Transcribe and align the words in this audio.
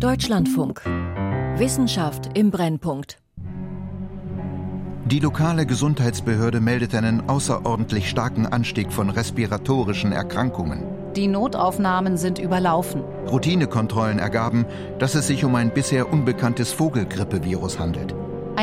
Deutschlandfunk. 0.00 0.82
Wissenschaft 1.56 2.36
im 2.36 2.50
Brennpunkt. 2.50 3.16
Die 5.06 5.20
lokale 5.20 5.64
Gesundheitsbehörde 5.64 6.60
meldet 6.60 6.94
einen 6.94 7.30
außerordentlich 7.30 8.10
starken 8.10 8.46
Anstieg 8.46 8.92
von 8.92 9.08
respiratorischen 9.08 10.12
Erkrankungen. 10.12 10.82
Die 11.14 11.28
Notaufnahmen 11.28 12.18
sind 12.18 12.38
überlaufen. 12.38 13.04
Routinekontrollen 13.30 14.18
ergaben, 14.18 14.66
dass 14.98 15.14
es 15.14 15.28
sich 15.28 15.44
um 15.44 15.54
ein 15.54 15.72
bisher 15.72 16.12
unbekanntes 16.12 16.72
Vogelgrippevirus 16.72 17.78
handelt. 17.78 18.14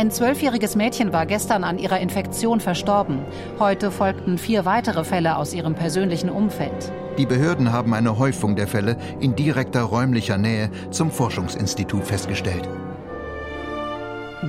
Ein 0.04 0.12
zwölfjähriges 0.12 0.76
Mädchen 0.76 1.14
war 1.14 1.26
gestern 1.26 1.64
an 1.64 1.80
ihrer 1.80 2.02
Infektion 2.02 2.60
verstorben. 2.60 3.20
Heute 3.58 3.90
folgten 3.90 4.38
vier 4.38 4.66
weitere 4.66 5.06
Fälle 5.06 5.38
aus 5.38 5.54
ihrem 5.54 5.76
persönlichen 5.76 6.30
Umfeld. 6.30 6.92
Die 7.18 7.26
Behörden 7.26 7.72
haben 7.72 7.94
eine 7.94 8.20
Häufung 8.20 8.58
der 8.58 8.68
Fälle 8.68 8.98
in 9.22 9.34
direkter 9.34 9.84
räumlicher 9.84 10.38
Nähe 10.38 10.70
zum 10.92 11.10
Forschungsinstitut 11.10 12.04
festgestellt. 12.04 12.68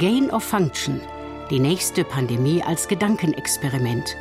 Gain 0.01 0.28
of 0.33 0.42
Function. 0.42 1.01
Die 1.51 1.61
nächste 1.61 2.02
Pandemie 2.02 2.61
als 2.61 2.89
Gedankenexperiment. 2.89 4.16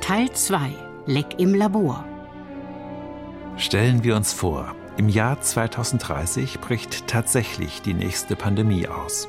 Teil 0.00 0.32
2. 0.32 0.70
Leck 1.04 1.38
im 1.38 1.54
Labor. 1.54 2.02
Stellen 3.58 4.04
wir 4.04 4.16
uns 4.16 4.32
vor, 4.32 4.74
im 4.98 5.08
Jahr 5.08 5.40
2030 5.40 6.60
bricht 6.60 7.06
tatsächlich 7.06 7.80
die 7.82 7.94
nächste 7.94 8.34
Pandemie 8.34 8.88
aus. 8.88 9.28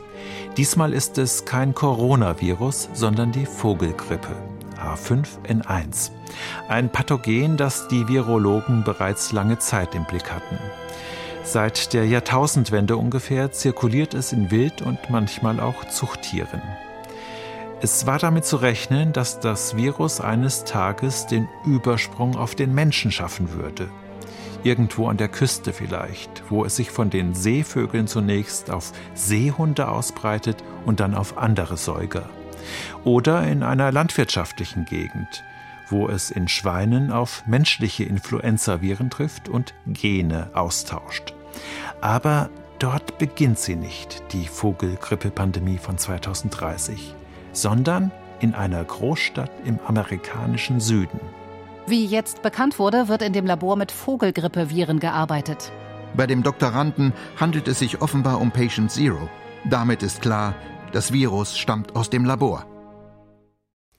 Diesmal 0.57 0.93
ist 0.93 1.19
es 1.19 1.45
kein 1.45 1.75
Coronavirus, 1.75 2.89
sondern 2.93 3.31
die 3.31 3.45
Vogelgrippe. 3.45 4.35
H5N1. 4.81 6.11
Ein 6.67 6.91
Pathogen, 6.91 7.55
das 7.55 7.87
die 7.87 8.07
Virologen 8.07 8.83
bereits 8.83 9.31
lange 9.31 9.59
Zeit 9.59 9.93
im 9.93 10.05
Blick 10.05 10.31
hatten. 10.31 10.57
Seit 11.43 11.93
der 11.93 12.05
Jahrtausendwende 12.05 12.97
ungefähr 12.97 13.51
zirkuliert 13.51 14.15
es 14.15 14.33
in 14.33 14.49
Wild- 14.49 14.81
und 14.81 14.97
manchmal 15.09 15.59
auch 15.59 15.85
Zuchttieren. 15.85 16.61
Es 17.81 18.07
war 18.07 18.17
damit 18.17 18.45
zu 18.45 18.57
rechnen, 18.57 19.13
dass 19.13 19.39
das 19.39 19.77
Virus 19.77 20.19
eines 20.19 20.63
Tages 20.63 21.27
den 21.27 21.47
Übersprung 21.66 22.35
auf 22.35 22.55
den 22.55 22.73
Menschen 22.73 23.11
schaffen 23.11 23.53
würde. 23.53 23.89
Irgendwo 24.63 25.07
an 25.07 25.17
der 25.17 25.29
Küste 25.29 25.71
vielleicht, 25.71 26.43
wo 26.49 26.65
es 26.65 26.75
sich 26.75 26.91
von 26.91 27.09
den 27.09 27.33
Seevögeln 27.33 28.07
zunächst 28.07 28.71
auf 28.71 28.91
Seehunde 29.13 29.88
ausbreitet 29.88 30.63
und 30.85 30.99
dann 30.99 31.16
auf 31.16 31.38
andere 31.38 31.77
Säuger. 31.77 32.29
Oder 33.03 33.47
in 33.47 33.63
einer 33.63 33.91
landwirtschaftlichen 33.91 34.85
Gegend, 34.85 35.43
wo 35.89 36.07
es 36.07 36.29
in 36.29 36.47
Schweinen 36.47 37.11
auf 37.11 37.43
menschliche 37.47 38.03
Influenzaviren 38.03 39.09
trifft 39.09 39.47
und 39.47 39.73
Gene 39.88 40.49
austauscht. 40.53 41.33
Aber 42.01 42.49
dort 42.79 43.17
beginnt 43.17 43.59
sie 43.59 43.75
nicht, 43.75 44.23
die 44.33 44.47
Vogelgrippepandemie 44.47 45.77
von 45.77 45.97
2030, 45.97 47.16
sondern 47.53 48.11
in 48.41 48.53
einer 48.55 48.83
Großstadt 48.83 49.51
im 49.66 49.79
amerikanischen 49.85 50.79
Süden. 50.79 51.19
Wie 51.89 52.05
jetzt 52.05 52.43
bekannt 52.43 52.77
wurde, 52.77 53.07
wird 53.07 53.23
in 53.23 53.33
dem 53.33 53.47
Labor 53.47 53.75
mit 53.75 53.91
Vogelgrippeviren 53.91 54.99
gearbeitet. 54.99 55.71
Bei 56.15 56.27
dem 56.27 56.43
Doktoranden 56.43 57.13
handelt 57.35 57.67
es 57.67 57.79
sich 57.79 57.99
offenbar 57.99 58.39
um 58.39 58.51
Patient 58.51 58.91
Zero. 58.91 59.27
Damit 59.67 60.03
ist 60.03 60.21
klar, 60.21 60.53
das 60.91 61.11
Virus 61.13 61.57
stammt 61.57 61.95
aus 61.95 62.11
dem 62.11 62.25
Labor. 62.25 62.67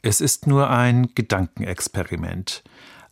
Es 0.03 0.21
ist 0.21 0.47
nur 0.47 0.71
ein 0.71 1.09
Gedankenexperiment. 1.17 2.63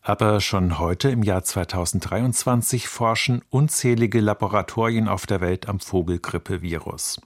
Aber 0.02 0.41
schon 0.41 0.78
heute 0.78 1.10
im 1.10 1.22
Jahr 1.22 1.44
2023 1.44 2.88
forschen 2.88 3.42
unzählige 3.50 4.20
Laboratorien 4.20 5.08
auf 5.08 5.27
der 5.27 5.40
Welt 5.40 5.68
am 5.68 5.80
Vogelgrippevirus. 5.80 7.20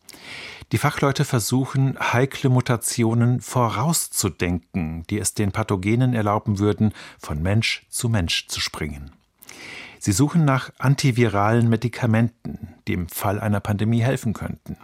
Die 0.72 0.78
Fachleute 0.78 1.24
versuchen, 1.24 1.98
heikle 2.00 2.48
Mutationen 2.48 3.40
vorauszudenken, 3.40 5.04
die 5.10 5.18
es 5.18 5.34
den 5.34 5.52
Pathogenen 5.52 6.14
erlauben 6.14 6.58
würden, 6.58 6.92
von 7.18 7.42
Mensch 7.42 7.86
zu 7.90 8.08
Mensch 8.08 8.48
zu 8.48 8.60
springen. 8.60 9.12
Sie 9.98 10.12
suchen 10.12 10.44
nach 10.44 10.72
antiviralen 10.78 11.68
Medikamenten, 11.68 12.74
die 12.88 12.94
im 12.94 13.08
Fall 13.08 13.38
einer 13.38 13.60
Pandemie 13.60 14.00
helfen 14.00 14.32
könnten, 14.32 14.76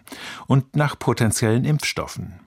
und 0.47 0.77
nach 0.77 0.97
potenziellen 0.97 1.65
Impfstoffen. 1.65 2.39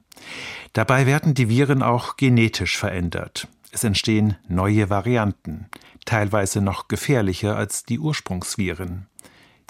Dabei 0.71 1.05
werden 1.05 1.33
die 1.33 1.49
Viren 1.49 1.83
auch 1.83 2.15
genetisch 2.15 2.77
verändert. 2.77 3.47
Es 3.71 3.85
entstehen 3.85 4.35
neue 4.47 4.89
Varianten, 4.89 5.69
teilweise 6.05 6.61
noch 6.61 6.89
gefährlicher 6.89 7.55
als 7.55 7.83
die 7.83 7.99
Ursprungsviren. 7.99 9.07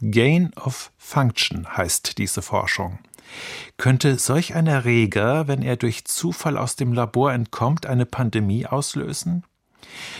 Gain 0.01 0.51
of 0.55 0.91
Function 0.97 1.77
heißt 1.77 2.17
diese 2.17 2.41
Forschung. 2.41 2.97
Könnte 3.77 4.17
solch 4.17 4.55
ein 4.55 4.65
Erreger, 4.65 5.47
wenn 5.47 5.61
er 5.61 5.77
durch 5.77 6.05
Zufall 6.05 6.57
aus 6.57 6.75
dem 6.75 6.93
Labor 6.93 7.31
entkommt, 7.31 7.85
eine 7.85 8.07
Pandemie 8.07 8.65
auslösen? 8.65 9.43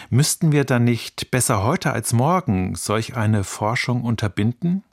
Müssten 0.09 0.52
wir 0.52 0.64
dann 0.64 0.84
nicht 0.84 1.31
besser 1.31 1.64
heute 1.64 1.91
als 1.91 2.14
morgen 2.14 2.75
solch 2.75 3.16
eine 3.16 3.44
Forschung 3.44 4.03
unterbinden? 4.03 4.84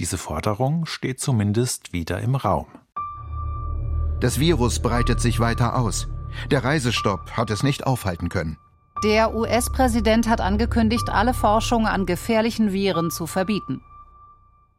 Diese 0.00 0.18
Forderung 0.18 0.84
steht 0.84 1.20
zumindest 1.20 1.94
wieder 1.94 2.20
im 2.20 2.34
Raum. 2.34 2.66
Das 4.20 4.38
Virus 4.38 4.80
breitet 4.80 5.20
sich 5.20 5.40
weiter 5.40 5.76
aus. 5.76 6.08
Der 6.50 6.64
Reisestopp 6.64 7.32
hat 7.32 7.50
es 7.50 7.62
nicht 7.62 7.86
aufhalten 7.86 8.28
können. 8.28 8.58
Der 9.04 9.34
US-Präsident 9.34 10.28
hat 10.28 10.40
angekündigt, 10.40 11.08
alle 11.08 11.34
Forschung 11.34 11.86
an 11.86 12.04
gefährlichen 12.04 12.72
Viren 12.72 13.10
zu 13.10 13.26
verbieten. 13.26 13.80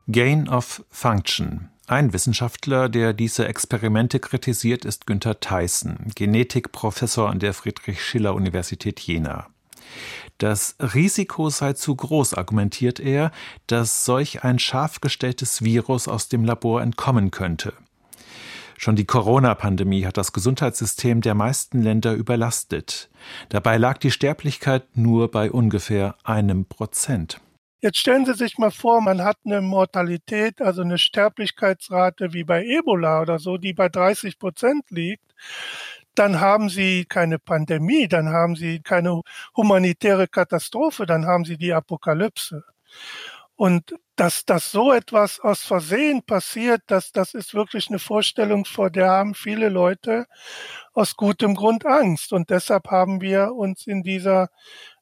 Gain 0.08 0.50
of 0.50 0.84
Function. 0.90 1.70
Ein 1.88 2.14
Wissenschaftler, 2.14 2.90
der 2.90 3.14
diese 3.14 3.48
Experimente 3.48 4.20
kritisiert, 4.20 4.86
ist 4.86 5.08
Günther 5.08 5.40
Theissen, 5.40 6.12
Genetikprofessor 6.16 7.30
an 7.30 7.40
der 7.40 7.54
Friedrich-Schiller-Universität 7.54 9.00
Jena. 9.00 9.48
Das 10.38 10.76
Risiko 10.80 11.50
sei 11.50 11.74
zu 11.74 11.96
groß, 11.96 12.34
argumentiert 12.34 13.00
er, 13.00 13.32
dass 13.68 14.06
solch 14.06 14.44
ein 14.44 14.60
scharf 14.60 15.02
gestelltes 15.02 15.64
Virus 15.64 16.08
aus 16.08 16.30
dem 16.30 16.46
Labor 16.46 16.82
entkommen 16.82 17.32
könnte. 17.32 17.74
Schon 18.82 18.96
die 18.96 19.06
Corona-Pandemie 19.06 20.06
hat 20.06 20.16
das 20.16 20.32
Gesundheitssystem 20.32 21.20
der 21.20 21.36
meisten 21.36 21.82
Länder 21.82 22.14
überlastet. 22.14 23.10
Dabei 23.50 23.76
lag 23.76 23.98
die 23.98 24.10
Sterblichkeit 24.10 24.96
nur 24.96 25.30
bei 25.30 25.52
ungefähr 25.52 26.16
einem 26.24 26.64
Prozent. 26.64 27.42
Jetzt 27.82 27.98
stellen 27.98 28.26
Sie 28.26 28.36
sich 28.36 28.58
mal 28.58 28.72
vor, 28.72 29.02
man 29.02 29.22
hat 29.22 29.36
eine 29.44 29.60
Mortalität, 29.60 30.62
also 30.62 30.82
eine 30.82 30.98
Sterblichkeitsrate 30.98 32.32
wie 32.32 32.46
bei 32.46 32.64
Ebola 32.64 33.20
oder 33.22 33.38
so, 33.38 33.58
die 33.58 33.74
bei 33.74 33.90
30 33.90 34.40
Prozent 34.40 34.90
liegt. 34.92 35.36
Dann 36.16 36.40
haben 36.40 36.70
Sie 36.70 37.04
keine 37.04 37.38
Pandemie, 37.38 38.08
dann 38.08 38.30
haben 38.30 38.56
Sie 38.56 38.80
keine 38.80 39.24
humanitäre 39.58 40.30
Katastrophe, 40.30 41.06
dann 41.06 41.26
haben 41.26 41.44
Sie 41.44 41.58
die 41.58 41.74
Apokalypse. 41.74 42.64
Und 43.58 43.94
dass 44.20 44.46
das 44.46 44.72
so 44.72 44.92
etwas 44.92 45.40
aus 45.40 45.64
Versehen 45.64 46.24
passiert, 46.24 46.82
dass 46.88 47.12
das 47.12 47.34
ist 47.34 47.54
wirklich 47.54 47.90
eine 47.90 48.00
Vorstellung, 48.00 48.66
vor 48.66 48.90
der 48.90 49.10
haben 49.10 49.34
viele 49.34 49.70
Leute 49.70 50.26
aus 50.94 51.16
gutem 51.16 51.56
Grund 51.56 51.86
Angst. 51.86 52.34
Und 52.34 52.50
deshalb 52.50 52.90
haben 52.92 53.22
wir 53.22 53.54
uns 53.54 53.88
in 53.88 54.04
dieser 54.04 54.50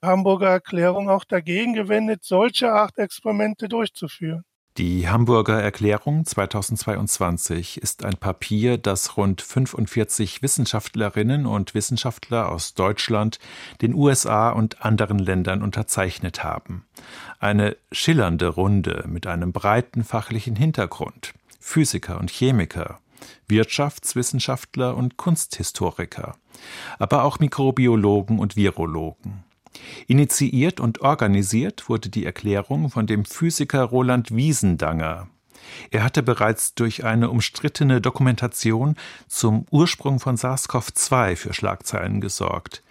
Hamburger 0.01 0.49
Erklärung 0.49 1.09
auch 1.09 1.23
dagegen 1.25 1.73
gewendet, 1.73 2.23
solche 2.23 2.71
Art 2.71 2.97
Experimente 2.99 3.67
durchzuführen. 3.69 4.43
Die 4.77 5.09
Hamburger 5.09 5.59
Erklärung 5.59 6.23
2022 6.23 7.81
ist 7.81 8.05
ein 8.05 8.15
Papier, 8.15 8.77
das 8.77 9.17
rund 9.17 9.41
45 9.41 10.43
Wissenschaftlerinnen 10.43 11.47
und 11.47 11.73
Wissenschaftler 11.73 12.51
aus 12.51 12.75
Deutschland, 12.75 13.39
den 13.81 13.95
USA 13.95 14.51
und 14.51 14.85
anderen 14.85 15.17
Ländern 15.17 15.63
unterzeichnet 15.63 16.43
haben. 16.43 16.85
Eine 17.39 17.75
schillernde 17.91 18.49
Runde 18.49 19.05
mit 19.07 19.25
einem 19.25 19.51
breiten 19.51 20.03
fachlichen 20.03 20.55
Hintergrund. 20.55 21.33
Physiker 21.59 22.19
und 22.19 22.29
Chemiker, 22.29 22.99
Wirtschaftswissenschaftler 23.47 24.95
und 24.95 25.17
Kunsthistoriker, 25.17 26.35
aber 26.99 27.23
auch 27.23 27.39
Mikrobiologen 27.39 28.37
und 28.37 28.55
Virologen. 28.55 29.46
Initiiert 30.07 30.79
und 30.79 31.01
organisiert 31.01 31.89
wurde 31.89 32.09
die 32.09 32.25
Erklärung 32.25 32.89
von 32.89 33.07
dem 33.07 33.25
Physiker 33.25 33.83
Roland 33.83 34.35
Wiesendanger. 34.35 35.27
Er 35.91 36.03
hatte 36.03 36.23
bereits 36.23 36.75
durch 36.75 37.03
eine 37.03 37.29
umstrittene 37.29 38.01
Dokumentation 38.01 38.95
zum 39.27 39.65
Ursprung 39.71 40.19
von 40.19 40.37
SARS-CoV-2 40.37 41.35
für 41.35 41.53
Schlagzeilen 41.53 42.21
gesorgt. 42.21 42.83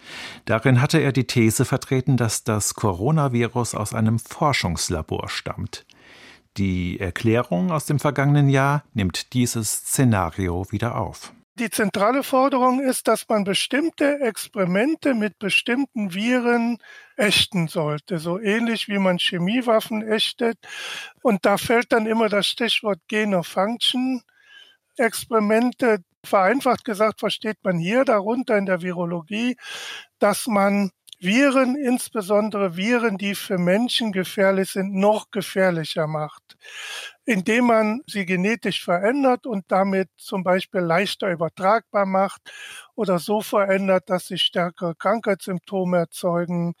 Darin 0.45 0.81
hatte 0.81 0.99
er 0.99 1.11
die 1.11 1.25
These 1.25 1.65
vertreten, 1.65 2.17
dass 2.17 2.43
das 2.43 2.73
Coronavirus 2.75 3.75
aus 3.75 3.93
einem 3.93 4.19
Forschungslabor 4.19 5.29
stammt. 5.29 5.85
Die 6.57 6.99
Erklärung 6.99 7.71
aus 7.71 7.85
dem 7.85 7.99
vergangenen 7.99 8.49
Jahr 8.49 8.83
nimmt 8.93 9.33
dieses 9.33 9.71
Szenario 9.71 10.65
wieder 10.71 10.97
auf. 10.97 11.33
Die 11.59 11.71
zentrale 11.71 12.21
Forderung 12.21 12.79
ist, 12.79 13.07
dass 13.07 13.27
man 13.29 13.43
bestimmte 13.43 14.19
Experimente 14.19 15.15
mit 15.15 15.39
bestimmten 15.39 16.13
Viren 16.13 16.77
ächten 17.15 17.67
sollte, 17.67 18.19
so 18.19 18.39
ähnlich 18.39 18.87
wie 18.89 18.99
man 18.99 19.17
Chemiewaffen 19.17 20.03
ächtet. 20.03 20.59
Und 21.23 21.47
da 21.47 21.57
fällt 21.57 21.91
dann 21.91 22.05
immer 22.05 22.29
das 22.29 22.45
Stichwort 22.45 22.99
Genofunction. 23.07 24.21
Experimente, 24.97 26.03
vereinfacht 26.23 26.85
gesagt, 26.85 27.21
versteht 27.21 27.57
man 27.63 27.79
hier 27.79 28.05
darunter 28.05 28.55
in 28.55 28.67
der 28.67 28.83
Virologie, 28.83 29.57
dass 30.19 30.45
man 30.45 30.91
Viren, 31.19 31.75
insbesondere 31.75 32.77
Viren, 32.77 33.17
die 33.17 33.33
für 33.33 33.57
Menschen 33.57 34.11
gefährlich 34.11 34.69
sind, 34.69 34.93
noch 34.93 35.31
gefährlicher 35.31 36.05
macht, 36.05 36.55
indem 37.27 37.65
man 37.65 38.01
sie 38.07 38.25
genetisch 38.25 38.83
verändert 38.83 39.45
und 39.45 39.65
damit 39.67 40.09
zum 40.17 40.43
Beispiel 40.43 40.79
leichter 40.79 41.29
übertragbar 41.29 42.05
macht 42.05 42.41
oder 42.95 43.19
so 43.19 43.41
verändert, 43.41 44.09
dass 44.09 44.27
sie 44.27 44.37
stärkere 44.37 44.95
Krankheitssymptome 44.95 45.97
erzeugen 45.97 46.73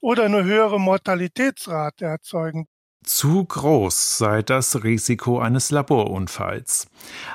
oder 0.00 0.24
eine 0.24 0.44
höhere 0.44 0.78
Mortalitätsrate 0.78 2.04
erzeugen. 2.04 2.66
Zu 3.02 3.44
groß 3.46 4.18
sei 4.18 4.42
das 4.42 4.84
Risiko 4.84 5.38
eines 5.38 5.70
Laborunfalls, 5.70 6.88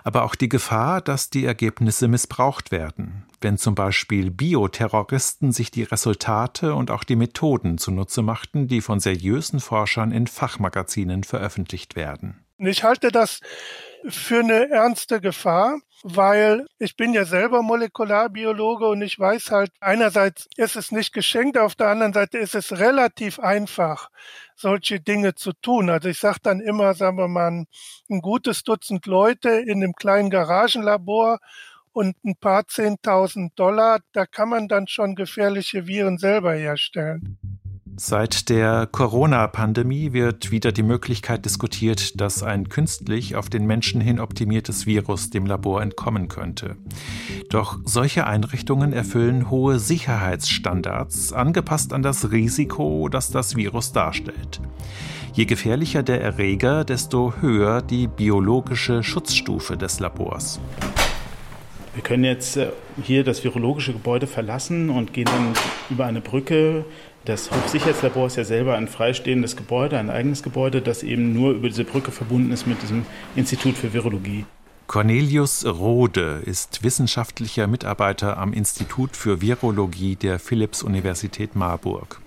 aber 0.04 0.24
auch 0.24 0.36
die 0.36 0.50
Gefahr, 0.50 1.02
dass 1.02 1.32
die 1.32 1.46
Ergebnisse 1.46 2.08
missbraucht 2.08 2.70
werden, 2.70 3.26
wenn 3.42 3.58
zum 3.58 3.74
Beispiel 3.74 4.30
Bioterroristen 4.30 5.52
sich 5.52 5.72
die 5.72 5.84
Resultate 5.84 6.76
und 6.76 6.92
auch 6.92 7.04
die 7.04 7.16
Methoden 7.16 7.80
zunutze 7.80 8.22
machten, 8.22 8.68
die 8.68 8.82
von 8.82 9.00
seriösen 9.00 9.60
Forschern 9.60 10.12
in 10.12 10.28
Fachmagazinen 10.28 11.24
veröffentlicht 11.24 11.96
werden. 11.96 12.43
Ich 12.68 12.84
halte 12.84 13.10
das 13.10 13.40
für 14.08 14.40
eine 14.40 14.70
ernste 14.70 15.22
Gefahr, 15.22 15.80
weil 16.04 16.66
ich 16.80 16.98
bin 16.98 17.14
ja 17.14 17.24
selber 17.24 17.62
Molekularbiologe 17.62 18.88
und 18.88 19.02
ich 19.02 19.18
weiß 19.18 19.52
halt, 19.52 19.72
einerseits 19.80 20.48
ist 20.58 20.76
es 20.76 20.92
nicht 20.92 21.14
geschenkt, 21.14 21.58
auf 21.58 21.76
der 21.76 21.88
anderen 21.88 22.14
Seite 22.14 22.38
ist 22.38 22.56
es 22.56 22.78
relativ 22.78 23.40
einfach, 23.40 24.10
solche 24.56 25.00
Dinge 25.00 25.36
zu 25.36 25.54
tun. 25.54 25.90
Also 25.90 26.10
ich 26.10 26.20
sage 26.20 26.40
dann 26.44 26.60
immer, 26.60 26.94
sagen 26.94 27.18
wir 27.18 27.30
mal, 27.30 27.66
ein 28.10 28.22
gutes 28.22 28.64
Dutzend 28.64 29.06
Leute 29.06 29.50
in 29.50 29.82
einem 29.82 29.94
kleinen 29.94 30.30
Garagenlabor 30.30 31.40
und 31.94 32.16
ein 32.26 32.36
paar 32.36 32.68
Zehntausend 32.68 33.58
Dollar, 33.58 34.00
da 34.12 34.26
kann 34.26 34.50
man 34.50 34.68
dann 34.68 34.88
schon 34.88 35.16
gefährliche 35.16 35.88
Viren 35.88 36.18
selber 36.18 36.54
herstellen. 36.54 37.53
Seit 37.96 38.50
der 38.50 38.88
Corona-Pandemie 38.88 40.14
wird 40.14 40.50
wieder 40.50 40.72
die 40.72 40.84
Möglichkeit 40.84 41.46
diskutiert, 41.46 42.20
dass 42.20 42.42
ein 42.42 42.68
künstlich 42.68 43.36
auf 43.36 43.50
den 43.50 43.68
Menschen 43.68 44.02
hin 44.02 44.20
optimiertes 44.20 44.88
Virus 44.88 45.30
dem 45.30 45.46
Labor 45.46 45.82
entkommen 45.82 46.28
könnte. 46.28 46.76
Doch 47.50 47.78
solche 47.86 48.26
Einrichtungen 48.26 48.94
erfüllen 48.94 49.52
hohe 49.52 49.78
Sicherheitsstandards, 49.78 51.34
angepasst 51.34 51.94
an 51.94 52.02
das 52.02 52.32
Risiko, 52.32 53.10
das 53.10 53.30
das 53.30 53.56
Virus 53.56 53.92
darstellt. 53.92 54.60
Je 55.34 55.46
gefährlicher 55.46 56.02
der 56.02 56.22
Erreger, 56.22 56.86
desto 56.86 57.34
höher 57.42 57.82
die 57.82 58.08
biologische 58.08 59.04
Schutzstufe 59.04 59.78
des 59.78 60.00
Labors. 60.00 60.60
Wir 61.94 62.02
können 62.02 62.24
jetzt 62.24 62.58
äh, 62.58 62.72
hier 63.04 63.24
das 63.24 63.44
virologische 63.44 63.94
Gebäude 63.94 64.26
verlassen 64.26 64.90
und 64.90 65.14
gehen 65.14 65.26
dann 65.26 65.54
über 65.92 66.06
eine 66.06 66.22
Brücke 66.22 66.86
das 67.26 67.50
Hochsicherheitslabor 67.52 68.28
ist 68.28 68.36
ja 68.36 68.44
selber 68.44 68.76
ein 68.76 68.88
freistehendes 68.88 69.56
Gebäude, 69.56 69.98
ein 69.98 70.10
eigenes 70.10 70.44
Gebäude, 70.44 70.82
das 70.82 71.04
eben 71.04 71.34
nur 71.34 71.52
über 71.52 71.70
diese 71.70 71.86
Brücke 71.86 72.12
verbunden 72.12 72.52
ist 72.52 72.68
mit 72.68 72.82
diesem 72.82 73.06
Institut 73.36 73.76
für 73.76 73.94
Virologie. 73.94 74.46
Cornelius 74.88 75.66
Rode 75.66 76.42
ist 76.46 76.84
wissenschaftlicher 76.84 77.68
Mitarbeiter 77.68 78.38
am 78.38 78.52
Institut 78.52 79.16
für 79.16 79.42
Virologie 79.42 80.16
der 80.18 80.40
Philipps-Universität 80.40 81.56
Marburg. 81.56 82.20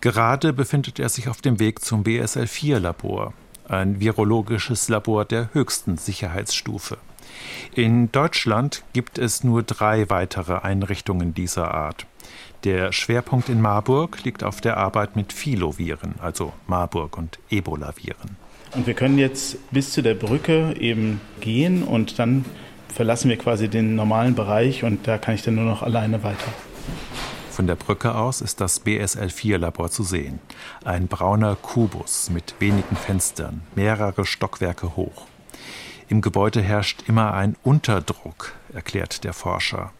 Gerade 0.00 0.52
befindet 0.52 1.00
er 1.00 1.08
sich 1.08 1.28
auf 1.28 1.40
dem 1.40 1.58
Weg 1.58 1.84
zum 1.84 2.04
BSL-4-Labor, 2.04 3.34
ein 3.68 4.00
virologisches 4.00 4.88
Labor 4.88 5.24
der 5.24 5.50
höchsten 5.52 5.98
Sicherheitsstufe. 5.98 6.98
In 7.74 8.10
Deutschland 8.12 8.84
gibt 8.92 9.18
es 9.18 9.42
nur 9.42 9.62
drei 9.62 10.08
weitere 10.10 10.58
Einrichtungen 10.58 11.34
dieser 11.34 11.72
Art. 11.74 12.06
Der 12.64 12.92
Schwerpunkt 12.92 13.48
in 13.48 13.60
Marburg 13.60 14.22
liegt 14.22 14.44
auf 14.44 14.60
der 14.60 14.76
Arbeit 14.76 15.16
mit 15.16 15.32
Filoviren, 15.32 16.14
also 16.20 16.52
Marburg 16.68 17.18
und 17.18 17.40
Ebola-Viren. 17.50 18.36
Und 18.76 18.86
wir 18.86 18.94
können 18.94 19.18
jetzt 19.18 19.58
bis 19.72 19.92
zu 19.92 20.00
der 20.00 20.14
Brücke 20.14 20.76
eben 20.78 21.20
gehen 21.40 21.82
und 21.82 22.20
dann 22.20 22.44
verlassen 22.88 23.28
wir 23.30 23.36
quasi 23.36 23.68
den 23.68 23.96
normalen 23.96 24.36
Bereich 24.36 24.84
und 24.84 25.08
da 25.08 25.18
kann 25.18 25.34
ich 25.34 25.42
dann 25.42 25.56
nur 25.56 25.64
noch 25.64 25.82
alleine 25.82 26.22
weiter. 26.22 26.52
Von 27.50 27.66
der 27.66 27.74
Brücke 27.74 28.14
aus 28.14 28.40
ist 28.40 28.60
das 28.60 28.84
BSL-4-Labor 28.84 29.90
zu 29.90 30.04
sehen. 30.04 30.38
Ein 30.84 31.08
brauner 31.08 31.56
Kubus 31.56 32.30
mit 32.30 32.54
wenigen 32.60 32.96
Fenstern, 32.96 33.62
mehrere 33.74 34.24
Stockwerke 34.24 34.94
hoch. 34.94 35.26
Im 36.08 36.20
Gebäude 36.20 36.62
herrscht 36.62 37.02
immer 37.08 37.34
ein 37.34 37.56
Unterdruck, 37.64 38.52
erklärt 38.72 39.24
der 39.24 39.32
Forscher. 39.32 39.92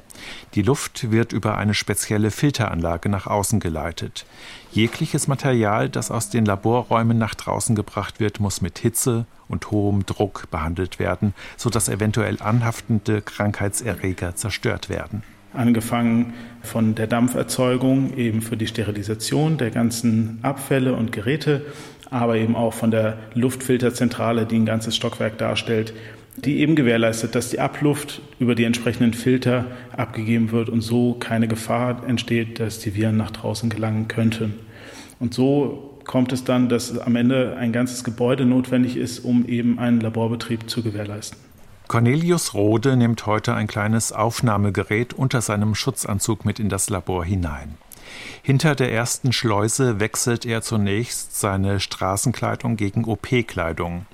Die 0.54 0.62
Luft 0.62 1.10
wird 1.10 1.32
über 1.32 1.58
eine 1.58 1.74
spezielle 1.74 2.30
Filteranlage 2.30 3.08
nach 3.08 3.26
außen 3.26 3.60
geleitet. 3.60 4.26
Jegliches 4.72 5.28
Material, 5.28 5.88
das 5.88 6.10
aus 6.10 6.30
den 6.30 6.44
Laborräumen 6.44 7.19
nach 7.19 7.34
draußen 7.34 7.74
gebracht 7.74 8.20
wird, 8.20 8.40
muss 8.40 8.60
mit 8.60 8.78
Hitze 8.78 9.26
und 9.48 9.70
hohem 9.70 10.06
Druck 10.06 10.50
behandelt 10.50 10.98
werden, 10.98 11.34
sodass 11.56 11.88
eventuell 11.88 12.38
anhaftende 12.40 13.22
Krankheitserreger 13.22 14.34
zerstört 14.34 14.88
werden. 14.88 15.22
Angefangen 15.54 16.32
von 16.62 16.94
der 16.94 17.06
Dampferzeugung 17.06 18.16
eben 18.16 18.40
für 18.40 18.56
die 18.56 18.66
Sterilisation 18.66 19.58
der 19.58 19.70
ganzen 19.70 20.38
Abfälle 20.42 20.94
und 20.94 21.12
Geräte, 21.12 21.66
aber 22.10 22.36
eben 22.36 22.56
auch 22.56 22.72
von 22.72 22.90
der 22.90 23.19
Luftfilterzentrale, 23.34 24.46
die 24.46 24.56
ein 24.56 24.66
ganzes 24.66 24.96
Stockwerk 24.96 25.36
darstellt, 25.38 25.92
die 26.37 26.61
eben 26.61 26.76
gewährleistet, 26.76 27.34
dass 27.34 27.50
die 27.50 27.61
Abluft 27.61 28.23
über 28.38 28.55
die 28.55 28.64
entsprechenden 28.64 29.12
Filter 29.12 29.67
abgegeben 29.96 30.50
wird 30.50 30.69
und 30.69 30.81
so 30.81 31.14
keine 31.14 31.46
Gefahr 31.46 32.06
entsteht, 32.06 32.58
dass 32.58 32.79
die 32.79 32.94
Viren 32.94 33.17
nach 33.17 33.31
draußen 33.31 33.69
gelangen 33.69 34.08
könnten. 34.08 34.55
Und 35.20 35.34
so 35.34 35.99
kommt 36.05 36.32
es 36.32 36.44
dann, 36.44 36.69
dass 36.69 36.99
am 36.99 37.17
Ende 37.17 37.56
ein 37.56 37.73
ganzes 37.73 38.02
Gebäude 38.02 38.44
notwendig 38.44 38.96
ist, 38.96 39.20
um 39.20 39.46
eben 39.46 39.79
einen 39.79 40.00
Laborbetrieb 40.00 40.69
zu 40.69 40.82
gewährleisten. 40.82 41.38
Cornelius 41.87 42.55
Rode 42.55 42.96
nimmt 42.96 43.26
heute 43.26 43.55
ein 43.55 43.67
kleines 43.67 44.12
Aufnahmegerät 44.12 45.12
unter 45.12 45.43
seinem 45.43 45.75
Schutzanzug 45.75 46.44
mit 46.46 46.58
in 46.58 46.70
das 46.70 46.88
Labor 46.88 47.25
hinein. 47.25 47.75
Hinter 48.42 48.74
der 48.74 48.92
ersten 48.92 49.32
Schleuse 49.32 50.00
wechselt 50.00 50.44
er 50.44 50.62
zunächst 50.62 51.38
seine 51.38 51.80
Straßenkleidung 51.80 52.76
gegen 52.76 53.04
OP-Kleidung. 53.04 54.06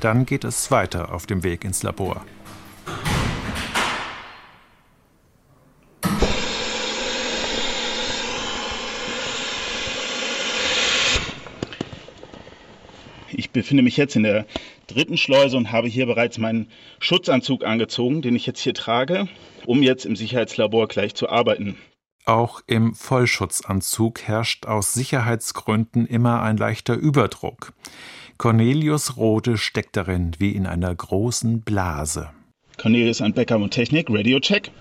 Dann 0.00 0.26
geht 0.26 0.44
es 0.44 0.70
weiter 0.70 1.12
auf 1.12 1.26
dem 1.26 1.42
Weg 1.44 1.64
ins 1.64 1.82
Labor. 1.82 2.24
Ich 13.38 13.50
befinde 13.50 13.82
mich 13.82 13.96
jetzt 13.96 14.16
in 14.16 14.22
der 14.22 14.46
dritten 14.86 15.16
Schleuse 15.16 15.56
und 15.56 15.70
habe 15.70 15.88
hier 15.88 16.06
bereits 16.06 16.38
meinen 16.38 16.70
Schutzanzug 17.00 17.64
angezogen, 17.64 18.22
den 18.22 18.34
ich 18.34 18.46
jetzt 18.46 18.60
hier 18.60 18.74
trage, 18.74 19.28
um 19.66 19.82
jetzt 19.82 20.06
im 20.06 20.16
Sicherheitslabor 20.16 20.88
gleich 20.88 21.14
zu 21.14 21.28
arbeiten. 21.28 21.76
Auch 22.26 22.60
im 22.66 22.92
Vollschutzanzug 22.92 24.22
herrscht 24.22 24.66
aus 24.66 24.92
Sicherheitsgründen 24.92 26.06
immer 26.06 26.42
ein 26.42 26.56
leichter 26.56 26.94
Überdruck. 26.94 27.72
Cornelius 28.36 29.16
Rode 29.16 29.56
steckt 29.56 29.96
darin 29.96 30.32
wie 30.38 30.50
in 30.50 30.66
einer 30.66 30.92
großen 30.92 31.60
Blase. 31.60 32.30
Cornelius 32.78 33.20
an 33.20 33.32
Backup 33.32 33.62
und 33.62 33.70
Technik, 33.70 34.10
Radio 34.10 34.40
Check. 34.40 34.72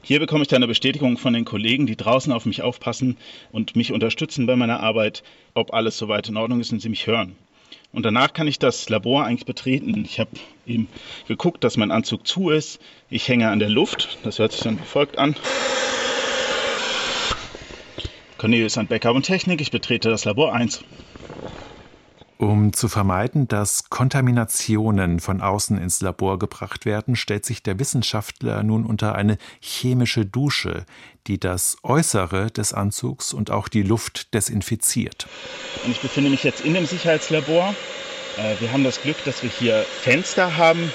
Hier 0.00 0.18
bekomme 0.18 0.42
ich 0.42 0.48
dann 0.48 0.58
eine 0.62 0.68
Bestätigung 0.68 1.18
von 1.18 1.34
den 1.34 1.44
Kollegen, 1.44 1.84
die 1.84 1.96
draußen 1.96 2.32
auf 2.32 2.46
mich 2.46 2.62
aufpassen 2.62 3.18
und 3.52 3.76
mich 3.76 3.92
unterstützen 3.92 4.46
bei 4.46 4.56
meiner 4.56 4.80
Arbeit, 4.80 5.22
ob 5.52 5.74
alles 5.74 5.98
soweit 5.98 6.26
in 6.30 6.38
Ordnung 6.38 6.60
ist 6.60 6.72
und 6.72 6.80
sie 6.80 6.88
mich 6.88 7.06
hören. 7.06 7.36
Und 7.96 8.02
danach 8.02 8.34
kann 8.34 8.46
ich 8.46 8.58
das 8.58 8.90
Labor 8.90 9.24
eigentlich 9.24 9.46
betreten. 9.46 10.04
Ich 10.04 10.20
habe 10.20 10.28
eben 10.66 10.86
geguckt, 11.28 11.64
dass 11.64 11.78
mein 11.78 11.90
Anzug 11.90 12.26
zu 12.26 12.50
ist. 12.50 12.78
Ich 13.08 13.26
hänge 13.26 13.48
an 13.48 13.58
der 13.58 13.70
Luft. 13.70 14.18
Das 14.22 14.38
hört 14.38 14.52
sich 14.52 14.60
dann 14.60 14.78
wie 14.78 14.84
folgt 14.84 15.16
an. 15.16 15.34
Cornelius 18.36 18.76
an 18.76 18.86
Backup 18.86 19.16
und 19.16 19.22
Technik. 19.22 19.62
Ich 19.62 19.70
betrete 19.70 20.10
das 20.10 20.26
Labor 20.26 20.52
1. 20.52 20.84
Um 22.38 22.74
zu 22.74 22.88
vermeiden, 22.88 23.48
dass 23.48 23.88
Kontaminationen 23.88 25.20
von 25.20 25.40
außen 25.40 25.78
ins 25.78 26.02
Labor 26.02 26.38
gebracht 26.38 26.84
werden, 26.84 27.16
stellt 27.16 27.46
sich 27.46 27.62
der 27.62 27.78
Wissenschaftler 27.78 28.62
nun 28.62 28.84
unter 28.84 29.14
eine 29.14 29.38
chemische 29.60 30.26
Dusche, 30.26 30.84
die 31.28 31.40
das 31.40 31.78
Äußere 31.82 32.50
des 32.50 32.74
Anzugs 32.74 33.32
und 33.32 33.50
auch 33.50 33.68
die 33.68 33.82
Luft 33.82 34.34
desinfiziert. 34.34 35.26
Und 35.84 35.92
ich 35.92 36.00
befinde 36.00 36.28
mich 36.28 36.44
jetzt 36.44 36.60
in 36.60 36.74
dem 36.74 36.84
Sicherheitslabor. 36.84 37.74
Äh, 38.36 38.60
wir 38.60 38.70
haben 38.70 38.84
das 38.84 39.00
Glück, 39.00 39.16
dass 39.24 39.42
wir 39.42 39.50
hier 39.50 39.86
Fenster 40.02 40.58
haben, 40.58 40.92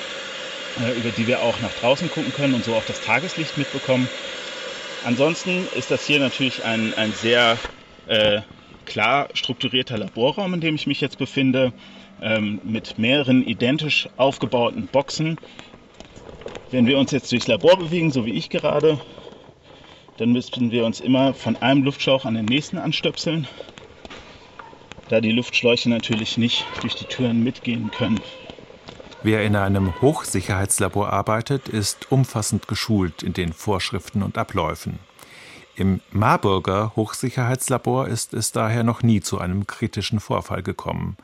äh, 0.79 0.95
über 0.99 1.09
die 1.09 1.25
wir 1.25 1.41
auch 1.41 1.59
nach 1.61 1.73
draußen 1.73 2.11
gucken 2.11 2.31
können 2.33 2.53
und 2.53 2.63
so 2.63 2.75
auch 2.75 2.85
das 2.85 3.01
Tageslicht 3.01 3.57
mitbekommen. 3.57 4.07
Ansonsten 5.05 5.67
ist 5.75 5.89
das 5.89 6.05
hier 6.05 6.19
natürlich 6.19 6.63
ein, 6.63 6.93
ein 6.93 7.13
sehr 7.13 7.57
äh, 8.05 8.41
klar 8.85 9.29
strukturierter 9.33 9.97
Laborraum, 9.97 10.53
in 10.53 10.61
dem 10.61 10.75
ich 10.75 10.87
mich 10.87 11.01
jetzt 11.01 11.17
befinde, 11.17 11.73
ähm, 12.21 12.61
mit 12.63 12.97
mehreren 12.99 13.45
identisch 13.45 14.07
aufgebauten 14.17 14.87
Boxen. 14.87 15.37
Wenn 16.69 16.85
wir 16.85 16.97
uns 16.97 17.11
jetzt 17.11 17.31
durchs 17.31 17.47
Labor 17.47 17.77
bewegen, 17.77 18.11
so 18.11 18.25
wie 18.25 18.33
ich 18.33 18.49
gerade, 18.49 18.99
dann 20.17 20.31
müssten 20.31 20.71
wir 20.71 20.85
uns 20.85 20.99
immer 20.99 21.33
von 21.33 21.55
einem 21.57 21.83
Luftschlauch 21.83 22.25
an 22.25 22.35
den 22.35 22.45
nächsten 22.45 22.77
anstöpseln, 22.77 23.47
da 25.09 25.19
die 25.19 25.31
Luftschläuche 25.31 25.89
natürlich 25.89 26.37
nicht 26.37 26.65
durch 26.81 26.95
die 26.95 27.05
Türen 27.05 27.43
mitgehen 27.43 27.91
können. 27.91 28.19
Wer 29.23 29.43
in 29.43 29.55
einem 29.55 30.01
Hochsicherheitslabor 30.01 31.11
arbeitet, 31.11 31.69
ist 31.69 32.11
umfassend 32.11 32.67
geschult 32.67 33.21
in 33.21 33.33
den 33.33 33.53
Vorschriften 33.53 34.23
und 34.23 34.37
Abläufen. 34.37 34.99
Im 35.75 36.01
Marburger 36.11 36.93
Hochsicherheitslabor 36.95 38.07
ist 38.07 38.33
es 38.33 38.51
daher 38.51 38.83
noch 38.83 39.03
nie 39.03 39.21
zu 39.21 39.39
einem 39.39 39.67
kritischen 39.67 40.19
Vorfall 40.19 40.63
gekommen. 40.63 41.17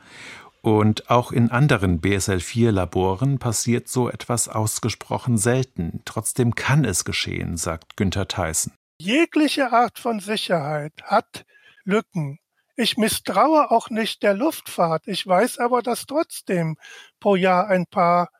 Und 0.60 1.10
auch 1.10 1.30
in 1.32 1.50
anderen 1.50 2.00
BSL-4-Laboren 2.00 3.38
passiert 3.38 3.88
so 3.88 4.08
etwas 4.08 4.48
ausgesprochen 4.48 5.38
selten. 5.38 6.02
Trotzdem 6.04 6.54
kann 6.54 6.84
es 6.84 7.04
geschehen, 7.04 7.56
sagt 7.56 7.96
Günther 7.96 8.26
Theissen. 8.26 8.72
Jegliche 9.00 9.72
Art 9.72 9.98
von 9.98 10.18
Sicherheit 10.18 10.92
hat 11.04 11.44
Lücken. 11.84 12.40
Ich 12.74 12.96
misstraue 12.96 13.70
auch 13.70 13.90
nicht 13.90 14.22
der 14.22 14.34
Luftfahrt. 14.34 15.04
Ich 15.06 15.26
weiß 15.26 15.58
aber, 15.58 15.82
dass 15.82 16.06
trotzdem 16.06 16.76
pro 17.20 17.36
Jahr 17.36 17.68
ein 17.68 17.86
paar 17.86 18.30